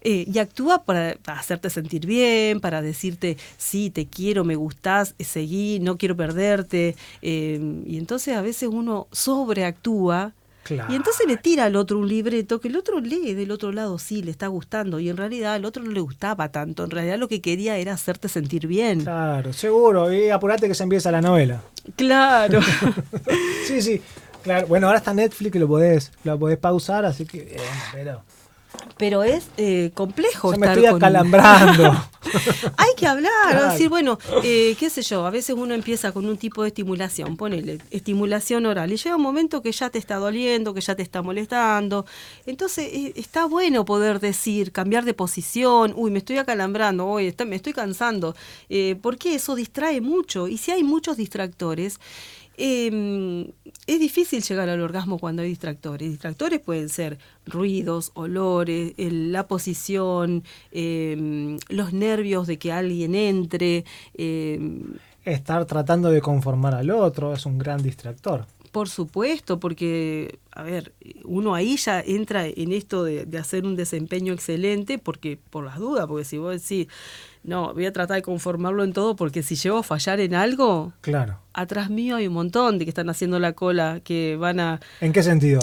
Eh, 0.00 0.24
y 0.32 0.38
actúa 0.38 0.82
para, 0.84 1.14
para 1.22 1.38
hacerte 1.38 1.70
sentir 1.70 2.06
bien, 2.06 2.58
para 2.60 2.82
decirte, 2.82 3.36
sí, 3.58 3.90
te 3.90 4.06
quiero, 4.06 4.42
me 4.42 4.56
gustás, 4.56 5.14
eh, 5.18 5.24
seguí, 5.24 5.78
no 5.80 5.96
quiero 5.96 6.16
perderte. 6.16 6.96
eh, 7.20 7.60
y 7.86 7.98
entonces 7.98 8.34
a 8.34 8.42
veces 8.42 8.68
uno 8.72 9.06
sobreactúa 9.12 10.32
Claro. 10.64 10.92
y 10.92 10.96
entonces 10.96 11.26
le 11.26 11.36
tira 11.36 11.64
al 11.64 11.74
otro 11.76 11.98
un 11.98 12.08
libreto 12.08 12.60
que 12.60 12.68
el 12.68 12.76
otro 12.76 13.00
lee 13.00 13.34
del 13.34 13.50
otro 13.50 13.72
lado, 13.72 13.98
sí, 13.98 14.22
le 14.22 14.30
está 14.30 14.46
gustando. 14.46 15.00
Y 15.00 15.08
en 15.08 15.16
realidad 15.16 15.54
al 15.54 15.64
otro 15.64 15.82
no 15.82 15.90
le 15.90 16.00
gustaba 16.00 16.50
tanto. 16.50 16.84
En 16.84 16.90
realidad 16.90 17.18
lo 17.18 17.28
que 17.28 17.40
quería 17.40 17.76
era 17.78 17.92
hacerte 17.94 18.28
sentir 18.28 18.66
bien. 18.66 19.00
Claro, 19.02 19.52
seguro. 19.52 20.12
Y 20.12 20.30
apurate 20.30 20.68
que 20.68 20.74
se 20.74 20.82
empieza 20.84 21.10
la 21.10 21.20
novela. 21.20 21.62
Claro. 21.96 22.60
Sí, 23.66 23.80
sí. 23.80 24.00
Claro. 24.42 24.66
Bueno, 24.66 24.88
ahora 24.88 24.98
está 24.98 25.14
Netflix 25.14 25.52
que 25.52 25.58
lo 25.60 25.68
podés, 25.68 26.10
lo 26.24 26.38
podés 26.38 26.58
pausar, 26.58 27.04
así 27.04 27.24
que. 27.24 27.38
eh, 27.42 27.56
pero. 27.92 28.22
Pero 28.96 29.22
es 29.24 29.46
eh, 29.56 29.90
complejo 29.94 30.50
me 30.50 30.56
estar 30.56 30.76
estoy 30.78 30.90
con- 30.90 30.96
acalambrando. 31.02 31.92
Hay 32.76 32.90
que 32.96 33.06
hablar, 33.06 33.30
Claro. 33.50 33.72
decir, 33.72 33.88
bueno, 33.88 34.18
eh, 34.44 34.76
qué 34.78 34.90
sé 34.90 35.02
yo, 35.02 35.26
a 35.26 35.30
veces 35.30 35.56
uno 35.58 35.74
empieza 35.74 36.12
con 36.12 36.24
un 36.26 36.36
tipo 36.36 36.62
de 36.62 36.68
estimulación, 36.68 37.36
ponele, 37.36 37.78
estimulación 37.90 38.64
oral, 38.66 38.92
y 38.92 38.96
llega 38.96 39.16
un 39.16 39.22
momento 39.22 39.60
que 39.60 39.72
ya 39.72 39.90
te 39.90 39.98
está 39.98 40.16
doliendo, 40.16 40.72
que 40.72 40.80
ya 40.80 40.94
te 40.94 41.02
está 41.02 41.20
molestando. 41.22 42.06
Entonces, 42.46 42.88
eh, 42.92 43.12
está 43.16 43.46
bueno 43.46 43.84
poder 43.84 44.20
decir, 44.20 44.72
cambiar 44.72 45.04
de 45.04 45.14
posición, 45.14 45.92
uy, 45.96 46.10
me 46.10 46.18
estoy 46.18 46.38
acalambrando, 46.38 47.06
uy, 47.06 47.26
está- 47.26 47.44
me 47.44 47.56
estoy 47.56 47.72
cansando, 47.72 48.34
porque 49.00 49.34
eso 49.34 49.54
distrae 49.56 50.00
mucho. 50.00 50.48
Y 50.48 50.58
si 50.58 50.70
hay 50.70 50.84
muchos 50.84 51.16
distractores, 51.16 51.98
eh, 52.56 53.52
es 53.86 54.00
difícil 54.00 54.42
llegar 54.42 54.68
al 54.68 54.80
orgasmo 54.80 55.18
cuando 55.18 55.42
hay 55.42 55.48
distractores. 55.48 56.10
Distractores 56.10 56.60
pueden 56.60 56.88
ser 56.88 57.18
ruidos, 57.46 58.10
olores, 58.14 58.92
el- 58.96 59.32
la 59.32 59.46
posición, 59.48 60.44
eh, 60.70 61.56
los 61.68 61.92
nervios 61.92 62.46
de 62.46 62.58
que 62.58 62.72
alguien 62.72 63.14
entre. 63.14 63.84
eh, 64.14 64.60
Estar 65.24 65.64
tratando 65.66 66.10
de 66.10 66.20
conformar 66.20 66.74
al 66.74 66.90
otro 66.90 67.32
es 67.32 67.46
un 67.46 67.58
gran 67.58 67.82
distractor. 67.82 68.46
por 68.72 68.88
supuesto, 68.88 69.60
porque, 69.60 70.38
a 70.50 70.62
ver, 70.62 70.94
uno 71.24 71.54
ahí 71.54 71.76
ya 71.76 72.00
entra 72.00 72.46
en 72.46 72.72
esto 72.72 73.04
de, 73.04 73.26
de 73.26 73.36
hacer 73.38 73.66
un 73.66 73.76
desempeño 73.76 74.32
excelente, 74.32 74.96
porque 74.98 75.38
por 75.50 75.64
las 75.66 75.78
dudas, 75.78 76.06
porque 76.06 76.24
si 76.24 76.38
vos 76.38 76.54
decís, 76.62 76.88
no, 77.44 77.74
voy 77.74 77.86
a 77.86 77.92
tratar 77.92 78.16
de 78.16 78.22
conformarlo 78.22 78.84
en 78.84 78.92
todo, 78.92 79.16
porque 79.16 79.42
si 79.42 79.56
llego 79.56 79.78
a 79.78 79.82
fallar 79.82 80.20
en 80.20 80.34
algo, 80.34 80.92
Claro. 81.00 81.38
atrás 81.52 81.90
mío 81.90 82.16
hay 82.16 82.26
un 82.28 82.34
montón 82.34 82.78
de 82.78 82.84
que 82.84 82.90
están 82.90 83.10
haciendo 83.10 83.38
la 83.38 83.52
cola, 83.52 84.00
que 84.04 84.36
van 84.36 84.60
a, 84.60 84.80
¿En 85.00 85.12
qué 85.12 85.22
sentido? 85.22 85.60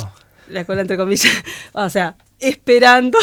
la 0.49 0.65
cola 0.65 0.81
entre 0.81 0.97
comillas, 0.97 1.31
o 1.73 1.89
sea, 1.89 2.15
esperando, 2.39 3.17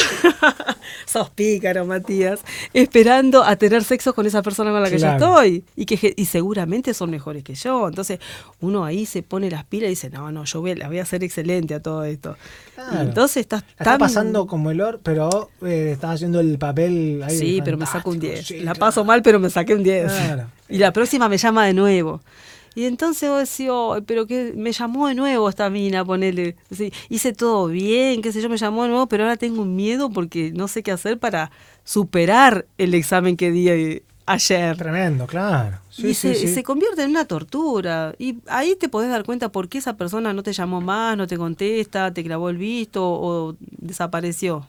sos 1.07 1.31
pícaro, 1.31 1.87
Matías, 1.87 2.41
esperando 2.75 3.43
a 3.43 3.57
tener 3.57 3.83
sexo 3.85 4.15
con 4.15 4.27
esa 4.27 4.43
persona 4.43 4.71
con 4.73 4.83
la 4.83 4.91
que 4.91 4.97
Claro. 4.97 5.19
yo 5.19 5.27
estoy 5.43 5.65
y 5.77 5.87
que 5.87 6.13
y 6.17 6.25
seguramente 6.27 6.93
son 6.93 7.11
mejores 7.11 7.43
que 7.45 7.55
yo. 7.55 7.89
Entonces, 7.89 8.19
uno 8.61 8.85
ahí 8.85 9.07
se 9.07 9.23
pone 9.23 9.51
las 9.51 9.65
pilas 9.65 9.87
y 9.87 9.91
dice, 9.91 10.11
no, 10.11 10.31
no, 10.33 10.45
yo 10.45 10.61
voy, 10.61 10.75
la 10.75 10.89
voy 10.89 10.99
a 10.99 11.03
hacer 11.03 11.25
excelente 11.25 11.75
a 11.75 11.81
todo 11.81 12.05
esto. 12.05 12.37
Claro. 12.75 12.91
Y 12.95 13.01
entonces 13.07 13.37
estás 13.39 13.63
La 13.63 13.69
Está 13.85 13.99
pasando 13.99 14.47
como 14.47 14.71
el 14.71 14.81
or, 14.83 15.01
pero 15.03 15.49
eh, 15.63 15.91
estás 15.93 16.17
haciendo 16.17 16.41
el 16.41 16.59
papel 16.59 17.23
ahí 17.25 17.39
Sí, 17.39 17.61
pero 17.65 17.79
me 17.79 17.87
saco 17.87 18.11
un 18.11 18.17
fantástico, 18.21 18.35
10. 18.35 18.47
sí, 18.47 18.55
la 18.59 18.73
claro. 18.73 18.79
paso 18.81 19.05
mal, 19.05 19.23
pero 19.23 19.39
me 19.41 19.49
saqué 19.49 19.75
un 19.75 19.83
10. 19.83 20.13
Claro. 20.13 20.47
Y 20.69 20.79
la 20.79 20.93
próxima 20.93 21.29
me 21.29 21.39
llama 21.39 21.65
de 21.67 21.73
nuevo. 21.75 22.21
Y 22.77 22.85
entonces 22.85 23.29
vos 23.31 23.41
decís, 23.41 23.73
"Ay, 23.73 24.03
pero 24.07 24.27
que 24.27 24.53
me 24.55 24.71
llamó 24.71 25.09
de 25.09 25.15
nuevo 25.15 25.49
esta 25.49 25.71
mina, 25.71 26.05
ponele. 26.05 26.57
Hice 27.09 27.33
todo 27.33 27.69
bien, 27.69 28.21
qué 28.21 28.31
sé 28.33 28.43
yo, 28.43 28.51
me 28.51 28.59
llamó 28.59 28.83
de 28.83 28.91
nuevo, 28.91 29.07
pero 29.09 29.25
ahora 29.25 29.39
tengo 29.39 29.63
un 29.63 29.75
miedo 29.75 30.11
porque 30.11 30.53
no 30.53 30.69
sé 30.69 30.83
qué 30.83 30.93
hacer 30.93 31.19
para 31.19 31.51
superar 31.85 32.67
el 32.77 32.93
examen 32.93 33.39
que 33.39 33.51
di 33.51 33.69
eh, 33.71 34.03
ayer. 34.27 34.77
Tremendo, 34.77 35.27
claro. 35.27 35.79
Sí, 35.89 36.09
y 36.09 36.15
sí, 36.15 36.35
se, 36.35 36.35
sí. 36.35 36.49
se 36.49 36.63
convierte 36.63 37.03
en 37.03 37.11
una 37.11 37.25
tortura. 37.25 38.15
Y 38.19 38.41
ahí 38.47 38.77
te 38.77 38.91
podés 38.91 39.09
dar 39.09 39.25
cuenta 39.25 39.51
por 39.51 39.71
qué 39.71 39.79
esa 39.79 39.97
persona 39.97 40.35
no 40.35 40.43
te 40.43 40.53
llamó 40.53 40.83
más, 40.83 41.17
no 41.17 41.27
te 41.27 41.39
contesta, 41.39 42.13
te 42.13 42.23
clavó 42.23 42.51
el 42.51 42.59
visto 42.59 43.03
o 43.03 43.57
desapareció. 43.61 44.67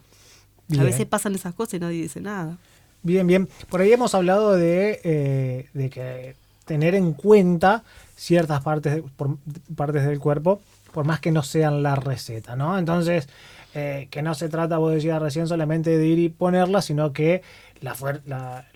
Bien. 0.68 0.80
A 0.80 0.84
veces 0.84 1.04
pasan 1.04 1.34
esas 1.34 1.54
cosas 1.54 1.74
y 1.74 1.80
nadie 1.80 2.02
dice 2.02 2.22
nada. 2.22 2.56
Bien, 3.02 3.26
bien. 3.26 3.48
Por 3.68 3.82
ahí 3.82 3.92
hemos 3.92 4.14
hablado 4.14 4.54
de, 4.54 5.00
eh, 5.04 5.68
de 5.74 5.90
que 5.90 6.36
tener 6.68 6.94
en 6.94 7.14
cuenta 7.14 7.82
ciertas 8.14 8.62
partes, 8.62 9.02
partes 9.74 10.04
del 10.04 10.20
cuerpo, 10.20 10.60
por 10.92 11.04
más 11.04 11.18
que 11.18 11.32
no 11.32 11.42
sean 11.42 11.82
la 11.82 11.96
receta, 11.96 12.54
¿no? 12.54 12.78
Entonces, 12.78 13.28
eh, 13.74 14.06
que 14.10 14.22
no 14.22 14.34
se 14.34 14.48
trata, 14.48 14.78
vos 14.78 14.92
decías 14.92 15.20
recién, 15.20 15.48
solamente 15.48 15.96
de 15.98 16.06
ir 16.06 16.18
y 16.18 16.28
ponerla, 16.28 16.80
sino 16.82 17.12
que 17.12 17.42
la, 17.80 17.94
la, 18.26 18.66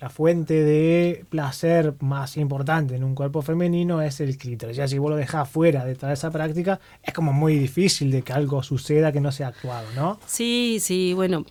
la 0.00 0.10
fuente 0.10 0.54
de 0.64 1.24
placer 1.28 1.94
más 2.00 2.36
importante 2.36 2.96
en 2.96 3.04
un 3.04 3.14
cuerpo 3.14 3.42
femenino 3.42 4.02
es 4.02 4.20
el 4.20 4.36
clítoris. 4.36 4.76
Ya 4.76 4.88
si 4.88 4.98
vos 4.98 5.10
lo 5.10 5.16
dejás 5.16 5.48
fuera 5.48 5.84
de 5.84 5.94
toda 5.94 6.12
esa 6.12 6.30
práctica, 6.30 6.80
es 7.02 7.14
como 7.14 7.32
muy 7.32 7.58
difícil 7.58 8.10
de 8.10 8.22
que 8.22 8.32
algo 8.32 8.62
suceda 8.62 9.12
que 9.12 9.20
no 9.20 9.32
sea 9.32 9.48
actuado, 9.48 9.86
¿no? 9.94 10.18
Sí, 10.26 10.78
sí, 10.80 11.12
bueno. 11.14 11.44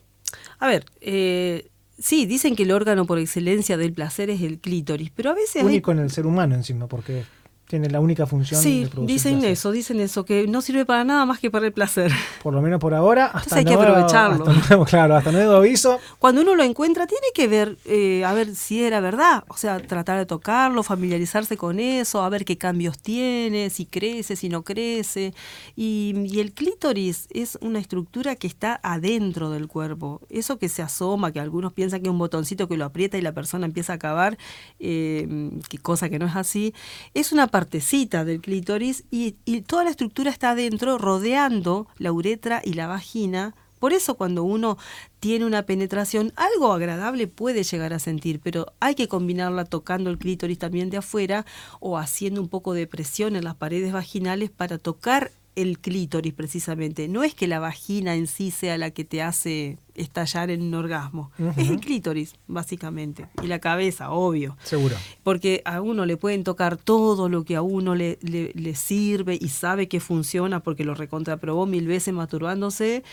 A 0.59 0.67
ver, 0.67 0.85
eh, 1.01 1.67
sí, 1.97 2.25
dicen 2.25 2.55
que 2.55 2.63
el 2.63 2.71
órgano 2.71 3.05
por 3.05 3.19
excelencia 3.19 3.77
del 3.77 3.93
placer 3.93 4.29
es 4.29 4.41
el 4.41 4.59
clítoris, 4.59 5.09
pero 5.15 5.31
a 5.31 5.33
veces... 5.33 5.57
hay- 5.61 5.65
Único 5.67 5.91
en 5.91 5.99
el 5.99 6.09
ser 6.11 6.25
humano 6.25 6.55
encima, 6.55 6.87
porque 6.87 7.23
tiene 7.67 7.89
la 7.89 7.99
única 7.99 8.25
función 8.25 8.61
Sí, 8.61 8.83
de 8.83 8.87
producir 8.87 9.13
dicen 9.15 9.33
placer. 9.39 9.51
eso, 9.51 9.71
dicen 9.71 9.99
eso, 9.99 10.23
que 10.23 10.47
no 10.47 10.61
sirve 10.61 10.85
para 10.85 11.03
nada 11.03 11.25
más 11.25 11.39
que 11.39 11.51
para 11.51 11.65
el 11.65 11.73
placer. 11.73 12.11
Por 12.41 12.53
lo 12.53 12.61
menos 12.61 12.79
por 12.79 12.93
ahora, 12.93 13.25
hasta 13.27 13.57
hay 13.57 13.65
que 13.65 13.75
nuevo- 13.75 13.91
aprovecharlo. 13.91 14.45
hasta 14.47 14.67
nuevo- 14.69 14.85
claro, 14.89 15.15
hasta 15.17 15.31
nuevo 15.33 15.53
aviso. 15.55 15.99
Cuando 16.19 16.41
uno 16.41 16.55
lo 16.55 16.63
encuentra, 16.63 17.07
tiene 17.07 17.27
que 17.35 17.47
ver, 17.47 17.77
eh, 17.85 18.23
a 18.23 18.33
ver 18.33 18.55
si 18.55 18.81
era 18.83 19.01
verdad. 19.01 19.43
O 19.49 19.57
sea, 19.57 19.79
tratar 19.79 20.17
de 20.17 20.25
tocarlo, 20.25 20.81
familiarizarse 20.81 21.57
con 21.57 21.79
eso, 21.81 22.23
a 22.23 22.29
ver 22.29 22.45
qué 22.45 22.57
cambios 22.57 22.97
tiene, 22.99 23.69
si 23.69 23.85
crece, 23.85 24.35
si 24.37 24.47
no 24.47 24.63
crece. 24.63 25.33
Y, 25.75 26.13
y 26.31 26.39
el 26.39 26.53
clítoris 26.53 27.27
es 27.31 27.57
una 27.61 27.79
estructura 27.79 28.35
que 28.37 28.47
está 28.47 28.79
adentro 28.81 29.49
del 29.49 29.67
cuerpo. 29.67 30.21
Eso 30.29 30.57
que 30.57 30.69
se 30.69 30.81
asoma, 30.83 31.33
que 31.33 31.41
algunos 31.41 31.73
piensan 31.73 31.99
que 32.01 32.07
es 32.07 32.11
un 32.11 32.17
botoncito 32.19 32.67
que 32.69 32.77
lo 32.77 32.85
aprieta 32.85 33.17
y 33.17 33.21
la 33.21 33.33
persona 33.33 33.65
empieza 33.65 33.91
a 33.91 33.95
acabar, 33.97 34.37
eh, 34.79 35.49
que 35.69 35.77
cosa 35.79 36.09
que 36.09 36.17
no 36.19 36.25
es 36.27 36.35
así, 36.37 36.73
es 37.13 37.31
una 37.33 37.47
partecita 37.57 38.23
del 38.23 38.39
clítoris 38.39 39.05
y, 39.09 39.35
y 39.43 39.61
toda 39.61 39.83
la 39.83 39.89
estructura 39.89 40.29
está 40.29 40.51
adentro, 40.51 40.99
rodeando 40.99 41.87
la 41.97 42.11
uretra 42.11 42.61
y 42.63 42.73
la 42.73 42.85
vagina. 42.85 43.55
Por 43.79 43.93
eso 43.93 44.13
cuando 44.13 44.43
uno 44.43 44.77
tiene 45.19 45.43
una 45.43 45.63
penetración, 45.63 46.33
algo 46.35 46.71
agradable 46.71 47.25
puede 47.25 47.63
llegar 47.63 47.93
a 47.93 47.99
sentir, 47.99 48.39
pero 48.43 48.67
hay 48.79 48.93
que 48.93 49.07
combinarla 49.07 49.65
tocando 49.65 50.11
el 50.11 50.19
clítoris 50.19 50.59
también 50.59 50.91
de 50.91 50.97
afuera 50.97 51.47
o 51.79 51.97
haciendo 51.97 52.41
un 52.41 52.47
poco 52.47 52.75
de 52.75 52.85
presión 52.85 53.35
en 53.35 53.45
las 53.45 53.55
paredes 53.55 53.91
vaginales 53.91 54.51
para 54.51 54.77
tocar 54.77 55.31
el 55.55 55.79
clítoris 55.79 56.35
precisamente. 56.35 57.07
No 57.07 57.23
es 57.23 57.33
que 57.33 57.47
la 57.47 57.57
vagina 57.57 58.13
en 58.13 58.27
sí 58.27 58.51
sea 58.51 58.77
la 58.77 58.91
que 58.91 59.03
te 59.03 59.23
hace 59.23 59.79
estallar 59.97 60.49
en 60.51 60.61
un 60.61 60.73
orgasmo. 60.73 61.31
Es 61.57 61.69
el 61.69 61.79
clítoris, 61.79 62.35
básicamente. 62.47 63.27
Y 63.43 63.47
la 63.47 63.59
cabeza, 63.59 64.11
obvio. 64.11 64.55
Seguro. 64.63 64.95
Porque 65.23 65.61
a 65.65 65.81
uno 65.81 66.05
le 66.05 66.17
pueden 66.17 66.43
tocar 66.43 66.77
todo 66.77 67.27
lo 67.29 67.43
que 67.43 67.55
a 67.55 67.61
uno 67.61 67.95
le, 67.95 68.17
le, 68.21 68.75
sirve 68.75 69.37
y 69.39 69.49
sabe 69.49 69.87
que 69.87 69.99
funciona 69.99 70.61
porque 70.61 70.83
lo 70.83 70.93
recontraprobó 70.93 71.65
mil 71.65 71.87
veces 71.87 72.13
masturbándose. 72.13 73.03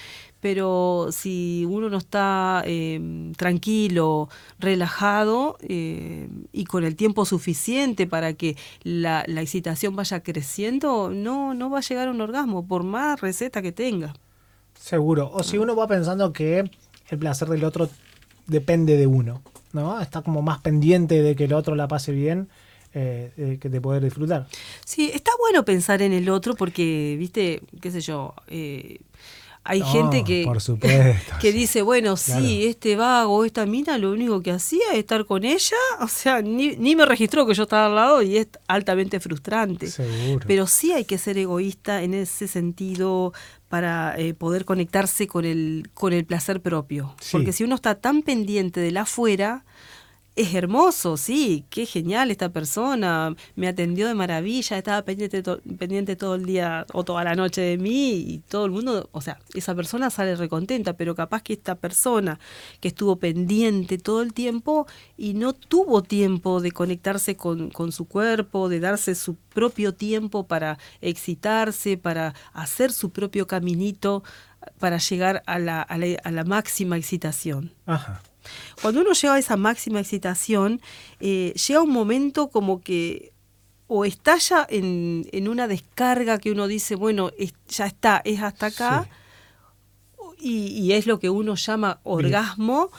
Pero 0.40 1.08
si 1.10 1.66
uno 1.68 1.88
no 1.88 1.96
está 1.96 2.62
eh, 2.66 3.32
tranquilo, 3.36 4.28
relajado 4.58 5.56
eh, 5.62 6.28
y 6.52 6.64
con 6.64 6.84
el 6.84 6.96
tiempo 6.96 7.24
suficiente 7.24 8.06
para 8.06 8.34
que 8.34 8.56
la, 8.82 9.24
la 9.26 9.40
excitación 9.40 9.96
vaya 9.96 10.22
creciendo, 10.22 11.10
no, 11.10 11.54
no 11.54 11.70
va 11.70 11.78
a 11.78 11.82
llegar 11.82 12.08
a 12.08 12.10
un 12.10 12.20
orgasmo, 12.20 12.66
por 12.66 12.84
más 12.84 13.22
receta 13.22 13.62
que 13.62 13.72
tenga. 13.72 14.12
Seguro. 14.84 15.30
O 15.32 15.42
si 15.42 15.56
uno 15.56 15.74
va 15.74 15.86
pensando 15.86 16.30
que 16.34 16.70
el 17.08 17.18
placer 17.18 17.48
del 17.48 17.64
otro 17.64 17.88
depende 18.46 18.98
de 18.98 19.06
uno, 19.06 19.40
¿no? 19.72 19.98
Está 19.98 20.20
como 20.20 20.42
más 20.42 20.60
pendiente 20.60 21.22
de 21.22 21.34
que 21.34 21.44
el 21.44 21.54
otro 21.54 21.74
la 21.74 21.88
pase 21.88 22.12
bien. 22.12 22.48
Eh, 22.96 23.58
que 23.60 23.68
de 23.68 23.80
poder 23.80 24.04
disfrutar. 24.04 24.46
Sí, 24.84 25.10
está 25.12 25.32
bueno 25.40 25.64
pensar 25.64 26.00
en 26.00 26.12
el 26.12 26.28
otro 26.28 26.54
porque, 26.54 27.16
viste, 27.18 27.60
qué 27.80 27.90
sé 27.90 28.00
yo, 28.00 28.34
eh, 28.46 29.00
hay 29.64 29.82
gente 29.82 30.22
que, 30.22 30.46
que 31.40 31.52
dice, 31.52 31.80
bueno, 31.80 32.16
sí, 32.18 32.66
este 32.66 32.94
vago, 32.94 33.44
esta 33.46 33.64
mina, 33.64 33.96
lo 33.96 34.12
único 34.12 34.42
que 34.42 34.50
hacía 34.50 34.92
es 34.92 34.98
estar 34.98 35.24
con 35.24 35.44
ella, 35.44 35.76
o 36.02 36.08
sea, 36.08 36.42
ni, 36.42 36.76
ni, 36.76 36.94
me 36.94 37.06
registró 37.06 37.46
que 37.46 37.54
yo 37.54 37.62
estaba 37.62 37.86
al 37.86 37.94
lado 37.94 38.22
y 38.22 38.36
es 38.36 38.48
altamente 38.68 39.18
frustrante. 39.18 39.86
Seguro. 39.88 40.44
Pero 40.46 40.66
sí 40.66 40.92
hay 40.92 41.06
que 41.06 41.16
ser 41.16 41.38
egoísta 41.38 42.02
en 42.02 42.12
ese 42.12 42.46
sentido 42.46 43.32
para 43.74 44.14
eh, 44.20 44.34
poder 44.34 44.64
conectarse 44.64 45.26
con 45.26 45.44
el, 45.44 45.90
con 45.94 46.12
el 46.12 46.24
placer 46.24 46.60
propio. 46.60 47.16
Porque 47.32 47.52
si 47.52 47.64
uno 47.64 47.74
está 47.74 47.96
tan 47.96 48.22
pendiente 48.22 48.78
de 48.78 48.92
la 48.92 49.00
afuera, 49.00 49.64
es 50.36 50.54
hermoso, 50.54 51.16
sí, 51.16 51.64
qué 51.70 51.86
genial 51.86 52.30
esta 52.30 52.48
persona, 52.48 53.34
me 53.54 53.68
atendió 53.68 54.08
de 54.08 54.14
maravilla, 54.14 54.76
estaba 54.78 55.02
pendiente, 55.02 55.42
pendiente 55.78 56.16
todo 56.16 56.34
el 56.34 56.44
día 56.44 56.86
o 56.92 57.04
toda 57.04 57.22
la 57.22 57.36
noche 57.36 57.60
de 57.60 57.78
mí 57.78 58.10
y 58.14 58.38
todo 58.40 58.64
el 58.66 58.72
mundo, 58.72 59.08
o 59.12 59.20
sea, 59.20 59.38
esa 59.54 59.74
persona 59.76 60.10
sale 60.10 60.34
recontenta, 60.34 60.94
pero 60.94 61.14
capaz 61.14 61.42
que 61.42 61.52
esta 61.52 61.76
persona 61.76 62.40
que 62.80 62.88
estuvo 62.88 63.16
pendiente 63.16 63.96
todo 63.98 64.22
el 64.22 64.32
tiempo 64.32 64.86
y 65.16 65.34
no 65.34 65.52
tuvo 65.52 66.02
tiempo 66.02 66.60
de 66.60 66.72
conectarse 66.72 67.36
con, 67.36 67.70
con 67.70 67.92
su 67.92 68.06
cuerpo, 68.06 68.68
de 68.68 68.80
darse 68.80 69.14
su 69.14 69.36
propio 69.36 69.94
tiempo 69.94 70.48
para 70.48 70.78
excitarse, 71.00 71.96
para 71.96 72.34
hacer 72.52 72.90
su 72.90 73.10
propio 73.10 73.46
caminito, 73.46 74.24
para 74.80 74.98
llegar 74.98 75.42
a 75.46 75.60
la, 75.60 75.82
a 75.82 75.96
la, 75.96 76.18
a 76.24 76.30
la 76.32 76.44
máxima 76.44 76.96
excitación. 76.96 77.72
Ajá. 77.86 78.20
Cuando 78.80 79.00
uno 79.00 79.12
llega 79.12 79.34
a 79.34 79.38
esa 79.38 79.56
máxima 79.56 80.00
excitación, 80.00 80.80
eh, 81.20 81.54
llega 81.66 81.82
un 81.82 81.90
momento 81.90 82.48
como 82.48 82.80
que 82.80 83.32
o 83.86 84.04
estalla 84.04 84.66
en, 84.68 85.28
en, 85.32 85.46
una 85.48 85.68
descarga 85.68 86.38
que 86.38 86.50
uno 86.50 86.66
dice, 86.66 86.94
bueno, 86.94 87.30
ya 87.68 87.86
está, 87.86 88.22
es 88.24 88.42
hasta 88.42 88.66
acá, 88.66 89.08
y, 90.44 90.92
es 90.92 91.06
lo 91.06 91.18
que 91.18 91.30
uno 91.30 91.54
llama 91.54 92.00
orgasmo, 92.02 92.90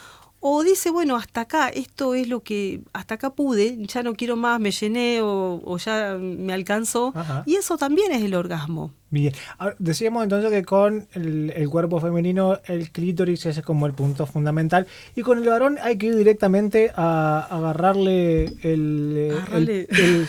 o 0.48 0.62
dice, 0.62 0.92
bueno, 0.92 1.16
hasta 1.16 1.40
acá, 1.40 1.70
esto 1.70 2.14
es 2.14 2.28
lo 2.28 2.40
que, 2.40 2.80
hasta 2.92 3.14
acá 3.14 3.30
pude, 3.30 3.84
ya 3.88 4.04
no 4.04 4.14
quiero 4.14 4.36
más, 4.36 4.60
me 4.60 4.70
llené 4.70 5.18
o, 5.20 5.76
ya 5.78 6.16
me 6.20 6.52
alcanzó. 6.52 7.12
Y 7.46 7.56
eso 7.56 7.76
también 7.76 8.12
es 8.12 8.22
el 8.22 8.32
orgasmo. 8.32 8.92
Bien, 9.10 9.32
decíamos 9.80 10.22
entonces 10.22 10.52
que 10.52 10.64
con 10.64 11.08
el, 11.14 11.68
cuerpo 11.68 11.98
femenino 11.98 12.60
el 12.66 12.92
clítoris 12.92 13.44
es 13.46 13.60
como 13.62 13.86
el 13.86 13.92
punto 13.92 14.24
fundamental 14.24 14.86
y 15.16 15.22
con 15.22 15.38
el 15.38 15.48
varón 15.48 15.78
hay 15.82 15.98
que 15.98 16.06
ir 16.06 16.16
directamente 16.16 16.92
a, 16.94 17.40
agarrarle 17.50 18.44
el, 18.62 19.36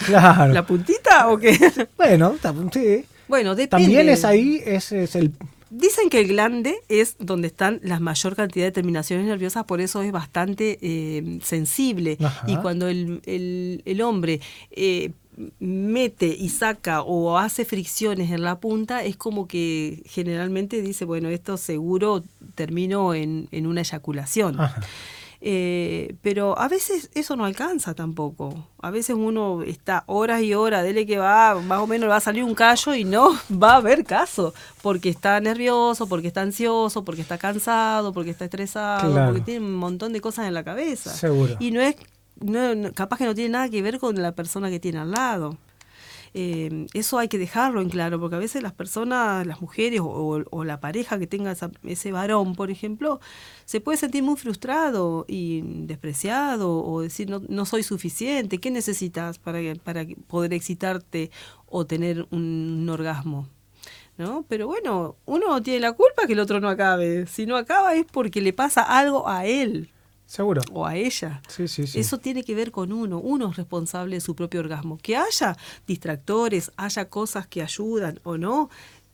claro. 0.04 0.52
¿La 0.54 0.66
puntita 0.66 1.30
o 1.30 1.38
qué? 1.38 1.60
Bueno, 1.96 2.36
sí. 2.74 3.06
Bueno, 3.28 3.54
depende. 3.54 3.84
También 3.86 4.10
es 4.10 4.26
ahí, 4.26 4.64
es, 4.66 4.92
es 4.92 5.16
el 5.16 5.32
Dicen 5.70 6.10
que 6.10 6.22
el 6.22 6.28
glande 6.28 6.76
es 6.88 7.18
donde 7.20 7.48
están 7.48 7.80
la 7.84 8.00
mayor 8.00 8.36
cantidad 8.36 8.66
de 8.66 8.72
terminaciones 8.72 9.26
nerviosas, 9.26 9.66
por 9.66 9.82
eso 9.82 10.02
es 10.02 10.12
bastante 10.12 10.78
eh, 10.82 11.40
sensible. 11.44 12.18
Y 12.48 12.56
cuando 12.58 12.88
el, 12.88 13.22
el, 13.26 14.02
hombre 14.02 14.40
eh, 14.72 15.12
mete 15.60 16.28
y 16.28 16.50
saca 16.50 17.02
o 17.02 17.38
hace 17.38 17.66
fricciones 17.66 18.32
en 18.32 18.44
la 18.44 18.60
punta, 18.60 19.04
es 19.04 19.18
como 19.18 19.48
que 19.48 20.04
generalmente 20.06 20.82
dice, 20.82 21.06
bueno, 21.06 21.30
esto 21.30 21.58
seguro 21.58 22.24
terminó 22.56 23.14
en, 23.14 23.50
en 23.52 23.68
una 23.68 23.82
eyaculación. 23.82 24.58
Eh, 25.40 26.16
pero 26.22 26.58
a 26.58 26.68
veces 26.68 27.10
eso 27.14 27.36
no 27.36 27.46
alcanza 27.46 27.94
tampoco. 27.94 28.68
A 28.80 28.90
veces 28.90 29.16
uno 29.16 29.62
está 29.64 30.04
horas 30.08 30.42
y 30.42 30.54
horas, 30.54 30.84
dele 30.84 31.06
que 31.06 31.18
va, 31.18 31.60
más 31.62 31.80
o 31.80 31.88
menos 31.88 32.10
va 32.10 32.18
a 32.18 32.22
salir 32.22 32.44
un 32.44 32.56
callo 32.56 32.96
y 32.96 33.04
no 33.04 33.32
va 33.64 33.74
a 33.74 33.76
haber 33.78 34.04
caso, 34.04 34.54
porque 34.82 35.10
está 35.10 35.40
nervioso, 35.40 36.08
porque 36.08 36.28
está 36.28 36.42
ansioso, 36.42 37.04
porque 37.06 37.22
está 37.22 37.38
cansado, 37.38 38.14
porque 38.14 38.32
está 38.32 38.46
estresado, 38.46 39.26
porque 39.26 39.42
tiene 39.42 39.66
un 39.66 39.76
montón 39.76 40.14
de 40.14 40.22
cosas 40.22 40.48
en 40.48 40.54
la 40.54 40.64
cabeza. 40.64 41.14
Y 41.60 41.72
no 41.72 41.82
es, 41.82 41.96
no, 42.40 42.92
capaz 42.94 43.18
que 43.18 43.26
no 43.26 43.36
tiene 43.36 43.52
nada 43.52 43.70
que 43.70 43.82
ver 43.82 44.00
con 44.00 44.22
la 44.22 44.34
persona 44.34 44.70
que 44.70 44.80
tiene 44.80 45.00
al 45.00 45.12
lado. 45.12 45.58
Eh, 46.40 46.86
eso 46.94 47.18
hay 47.18 47.30
que 47.30 47.40
dejarlo 47.40 47.82
en 47.82 47.90
claro, 47.90 48.20
porque 48.20 48.36
a 48.36 48.40
veces 48.40 48.62
las 48.62 48.72
personas, 48.72 49.48
las 49.48 49.60
mujeres 49.60 50.02
o, 50.04 50.64
la 50.64 50.80
pareja 50.80 51.18
que 51.18 51.26
tenga 51.26 51.56
ese 51.84 52.12
varón, 52.12 52.54
por 52.54 52.70
ejemplo, 52.70 53.20
se 53.66 53.82
puede 53.82 53.98
sentir 53.98 54.22
muy 54.22 54.36
frustrado 54.36 55.26
y 55.28 55.62
despreciado 55.88 56.84
o 56.86 57.02
decir 57.02 57.28
no, 57.28 57.42
no 57.50 57.66
soy 57.66 57.82
suficiente, 57.82 58.60
¿qué 58.60 58.70
necesitas 58.70 59.40
para, 59.40 59.58
para 59.84 60.06
poder 60.28 60.54
excitarte 60.54 61.32
o 61.66 61.88
tener 61.88 62.28
un, 62.30 62.88
orgasmo? 62.88 63.50
¿no? 64.20 64.46
Pero 64.48 64.68
bueno, 64.68 65.16
uno 65.26 65.64
tiene 65.64 65.80
la 65.80 65.94
culpa 65.94 66.28
que 66.28 66.34
el 66.34 66.40
otro 66.40 66.60
no 66.60 66.70
acabe. 66.70 67.26
Si 67.26 67.48
no 67.48 67.58
acaba 67.58 67.96
es 67.96 68.06
porque 68.06 68.42
le 68.42 68.54
pasa 68.54 68.84
algo 68.84 69.28
a 69.28 69.48
él. 69.48 69.90
Seguro. 70.28 70.62
O 70.74 70.86
a 70.86 70.96
ella. 70.96 71.42
Sí, 71.48 71.70
sí, 71.70 71.88
sí. 71.88 72.00
Eso 72.00 72.20
tiene 72.20 72.44
que 72.44 72.54
ver 72.54 72.72
con 72.72 72.92
uno. 72.92 73.18
Uno 73.20 73.50
es 73.50 73.56
responsable 73.56 74.18
de 74.18 74.22
su 74.22 74.36
propio 74.36 74.60
orgasmo. 74.60 74.98
Que 74.98 75.16
haya 75.16 75.58
distractores, 75.88 76.72
haya 76.76 77.10
cosas 77.10 77.48
que 77.48 77.62
ayudan 77.62 78.20
o 78.24 78.38
no, 78.38 78.70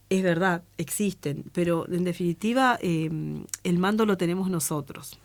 es 0.10 0.23
verdad, 0.23 0.63
existen. 0.78 1.45
Pero 1.54 1.88
en 1.88 2.04
definitiva, 2.04 2.80
em, 2.82 3.45
el 3.63 3.78
mando 3.78 4.08
lo 4.08 4.17
tenemos 4.17 4.49
nosotros. 4.49 5.19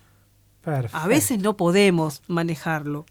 Perfecto. 0.62 0.96
A 0.96 1.06
veces 1.06 1.40
no 1.40 1.56
podemos 1.56 2.20
manejarlo. 2.28 3.06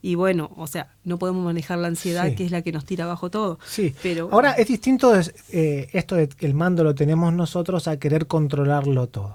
Y 0.00 0.14
bueno, 0.14 0.50
o 0.56 0.68
sea, 0.68 0.94
no 1.04 1.18
podemos 1.18 1.44
manejar 1.44 1.78
la 1.78 1.88
ansiedad, 1.88 2.34
que 2.34 2.44
es 2.44 2.52
la 2.52 2.62
que 2.62 2.72
nos 2.72 2.84
tira 2.84 3.04
abajo 3.04 3.30
todo. 3.30 3.58
Sí. 3.66 3.94
Pero, 4.02 4.28
Ahora, 4.32 4.52
es 4.52 4.68
distinto 4.68 5.12
eh, 5.50 5.88
esto 5.92 6.14
de 6.14 6.28
que 6.28 6.46
el 6.46 6.54
mando 6.54 6.84
lo 6.84 6.94
tenemos 6.94 7.32
nosotros 7.32 7.88
a 7.88 7.96
querer 7.98 8.26
controlarlo 8.26 9.08
todo. 9.08 9.34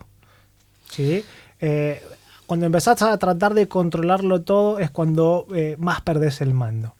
¿Sí? 0.89 1.23
Eh, 1.59 2.01
cuando 2.47 2.65
empezás 2.65 3.01
a 3.03 3.17
tratar 3.19 3.53
de 3.53 3.67
controlarlo 3.67 4.41
todo 4.41 4.79
es 4.79 4.89
cuando 4.89 5.45
eh, 5.53 5.75
más 5.77 6.01
perdés 6.01 6.41
el 6.41 6.53
mando. 6.53 6.95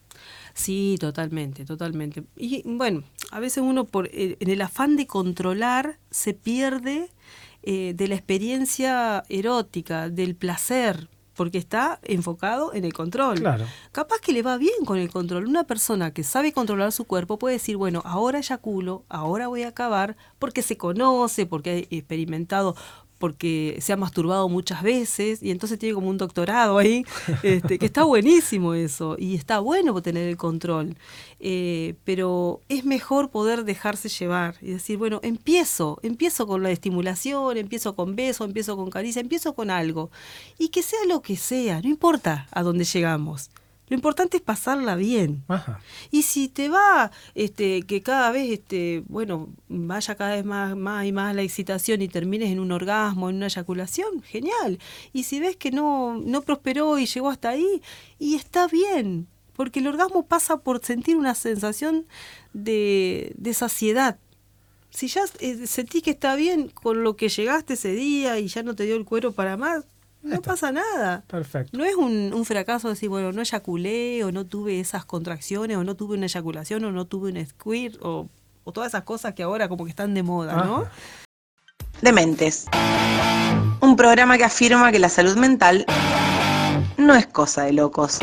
Sí, 0.52 0.96
totalmente, 1.00 1.64
totalmente. 1.64 2.24
Y 2.36 2.62
bueno, 2.64 3.02
a 3.30 3.40
veces 3.40 3.64
uno 3.64 3.84
por 3.84 4.08
eh, 4.08 4.36
en 4.40 4.50
el 4.50 4.60
afán 4.60 4.96
de 4.96 5.06
controlar 5.06 5.98
se 6.10 6.34
pierde 6.34 7.10
eh, 7.62 7.94
de 7.96 8.08
la 8.08 8.14
experiencia 8.14 9.24
erótica, 9.28 10.10
del 10.10 10.34
placer, 10.34 11.08
porque 11.34 11.58
está 11.58 12.00
enfocado 12.02 12.74
en 12.74 12.84
el 12.84 12.92
control. 12.92 13.38
Claro. 13.38 13.64
Capaz 13.92 14.18
que 14.20 14.32
le 14.32 14.42
va 14.42 14.58
bien 14.58 14.84
con 14.84 14.98
el 14.98 15.08
control. 15.08 15.46
Una 15.46 15.64
persona 15.64 16.12
que 16.12 16.24
sabe 16.24 16.52
controlar 16.52 16.90
su 16.90 17.04
cuerpo 17.04 17.38
puede 17.38 17.54
decir, 17.54 17.76
bueno, 17.76 18.02
ahora 18.04 18.40
eyaculo, 18.40 19.04
ahora 19.08 19.46
voy 19.46 19.62
a 19.62 19.68
acabar, 19.68 20.16
porque 20.40 20.62
se 20.62 20.76
conoce, 20.76 21.46
porque 21.46 21.70
ha 21.70 21.94
experimentado 21.96 22.74
porque 23.18 23.76
se 23.80 23.92
ha 23.92 23.96
masturbado 23.96 24.48
muchas 24.48 24.82
veces 24.82 25.42
y 25.42 25.50
entonces 25.50 25.78
tiene 25.78 25.94
como 25.94 26.08
un 26.08 26.18
doctorado 26.18 26.78
ahí, 26.78 27.04
este, 27.42 27.78
que 27.78 27.86
está 27.86 28.04
buenísimo 28.04 28.74
eso 28.74 29.16
y 29.18 29.34
está 29.34 29.58
bueno 29.58 30.00
tener 30.02 30.28
el 30.28 30.36
control, 30.36 30.96
eh, 31.40 31.94
pero 32.04 32.60
es 32.68 32.84
mejor 32.84 33.30
poder 33.30 33.64
dejarse 33.64 34.08
llevar 34.08 34.56
y 34.62 34.70
decir, 34.70 34.96
bueno, 34.98 35.20
empiezo, 35.22 35.98
empiezo 36.02 36.46
con 36.46 36.62
la 36.62 36.70
estimulación, 36.70 37.56
empiezo 37.56 37.94
con 37.94 38.16
beso, 38.16 38.44
empiezo 38.44 38.76
con 38.76 38.90
caricia, 38.90 39.20
empiezo 39.20 39.54
con 39.54 39.70
algo 39.70 40.10
y 40.58 40.68
que 40.68 40.82
sea 40.82 41.00
lo 41.06 41.20
que 41.22 41.36
sea, 41.36 41.80
no 41.82 41.88
importa 41.88 42.46
a 42.52 42.62
dónde 42.62 42.84
llegamos. 42.84 43.50
Lo 43.88 43.94
importante 43.94 44.36
es 44.36 44.42
pasarla 44.42 44.96
bien. 44.96 45.44
Y 46.10 46.22
si 46.22 46.48
te 46.48 46.68
va, 46.68 47.10
este, 47.34 47.82
que 47.82 48.02
cada 48.02 48.30
vez, 48.30 48.50
este, 48.50 49.02
bueno, 49.08 49.48
vaya 49.68 50.14
cada 50.14 50.36
vez 50.36 50.44
más, 50.44 50.76
más 50.76 51.06
y 51.06 51.12
más 51.12 51.34
la 51.34 51.42
excitación 51.42 52.02
y 52.02 52.08
termines 52.08 52.50
en 52.50 52.60
un 52.60 52.72
orgasmo, 52.72 53.30
en 53.30 53.36
una 53.36 53.46
eyaculación, 53.46 54.22
genial. 54.22 54.78
Y 55.12 55.24
si 55.24 55.40
ves 55.40 55.56
que 55.56 55.70
no, 55.70 56.18
no 56.18 56.42
prosperó 56.42 56.98
y 56.98 57.06
llegó 57.06 57.30
hasta 57.30 57.50
ahí, 57.50 57.82
y 58.18 58.34
está 58.34 58.66
bien, 58.68 59.26
porque 59.54 59.80
el 59.80 59.88
orgasmo 59.88 60.26
pasa 60.26 60.58
por 60.58 60.84
sentir 60.84 61.16
una 61.16 61.34
sensación 61.34 62.06
de, 62.52 63.32
de 63.36 63.54
saciedad. 63.54 64.18
Si 64.90 65.08
ya 65.08 65.22
eh, 65.40 65.66
sentís 65.66 66.02
que 66.02 66.10
está 66.10 66.34
bien 66.34 66.68
con 66.68 67.02
lo 67.02 67.16
que 67.16 67.28
llegaste 67.28 67.74
ese 67.74 67.92
día 67.92 68.38
y 68.38 68.48
ya 68.48 68.62
no 68.62 68.74
te 68.74 68.84
dio 68.84 68.96
el 68.96 69.04
cuero 69.04 69.32
para 69.32 69.56
más, 69.56 69.84
no 70.28 70.42
pasa 70.42 70.72
nada. 70.72 71.24
Perfecto. 71.26 71.76
No 71.76 71.84
es 71.84 71.96
un, 71.96 72.32
un 72.34 72.44
fracaso 72.44 72.88
decir, 72.88 73.08
bueno, 73.08 73.32
no 73.32 73.40
eyaculé 73.40 74.24
o 74.24 74.32
no 74.32 74.46
tuve 74.46 74.80
esas 74.80 75.04
contracciones 75.04 75.76
o 75.76 75.84
no 75.84 75.96
tuve 75.96 76.16
una 76.16 76.26
eyaculación 76.26 76.84
o 76.84 76.92
no 76.92 77.06
tuve 77.06 77.30
un 77.32 77.46
squirt 77.46 77.96
o, 78.02 78.28
o 78.64 78.72
todas 78.72 78.90
esas 78.90 79.02
cosas 79.02 79.34
que 79.34 79.42
ahora 79.42 79.68
como 79.68 79.84
que 79.84 79.90
están 79.90 80.14
de 80.14 80.22
moda, 80.22 80.64
¿no? 80.64 80.86
Dementes. 82.00 82.66
Un 83.80 83.96
programa 83.96 84.38
que 84.38 84.44
afirma 84.44 84.92
que 84.92 84.98
la 84.98 85.08
salud 85.08 85.36
mental 85.36 85.84
no 86.96 87.14
es 87.14 87.26
cosa 87.26 87.64
de 87.64 87.72
locos. 87.72 88.18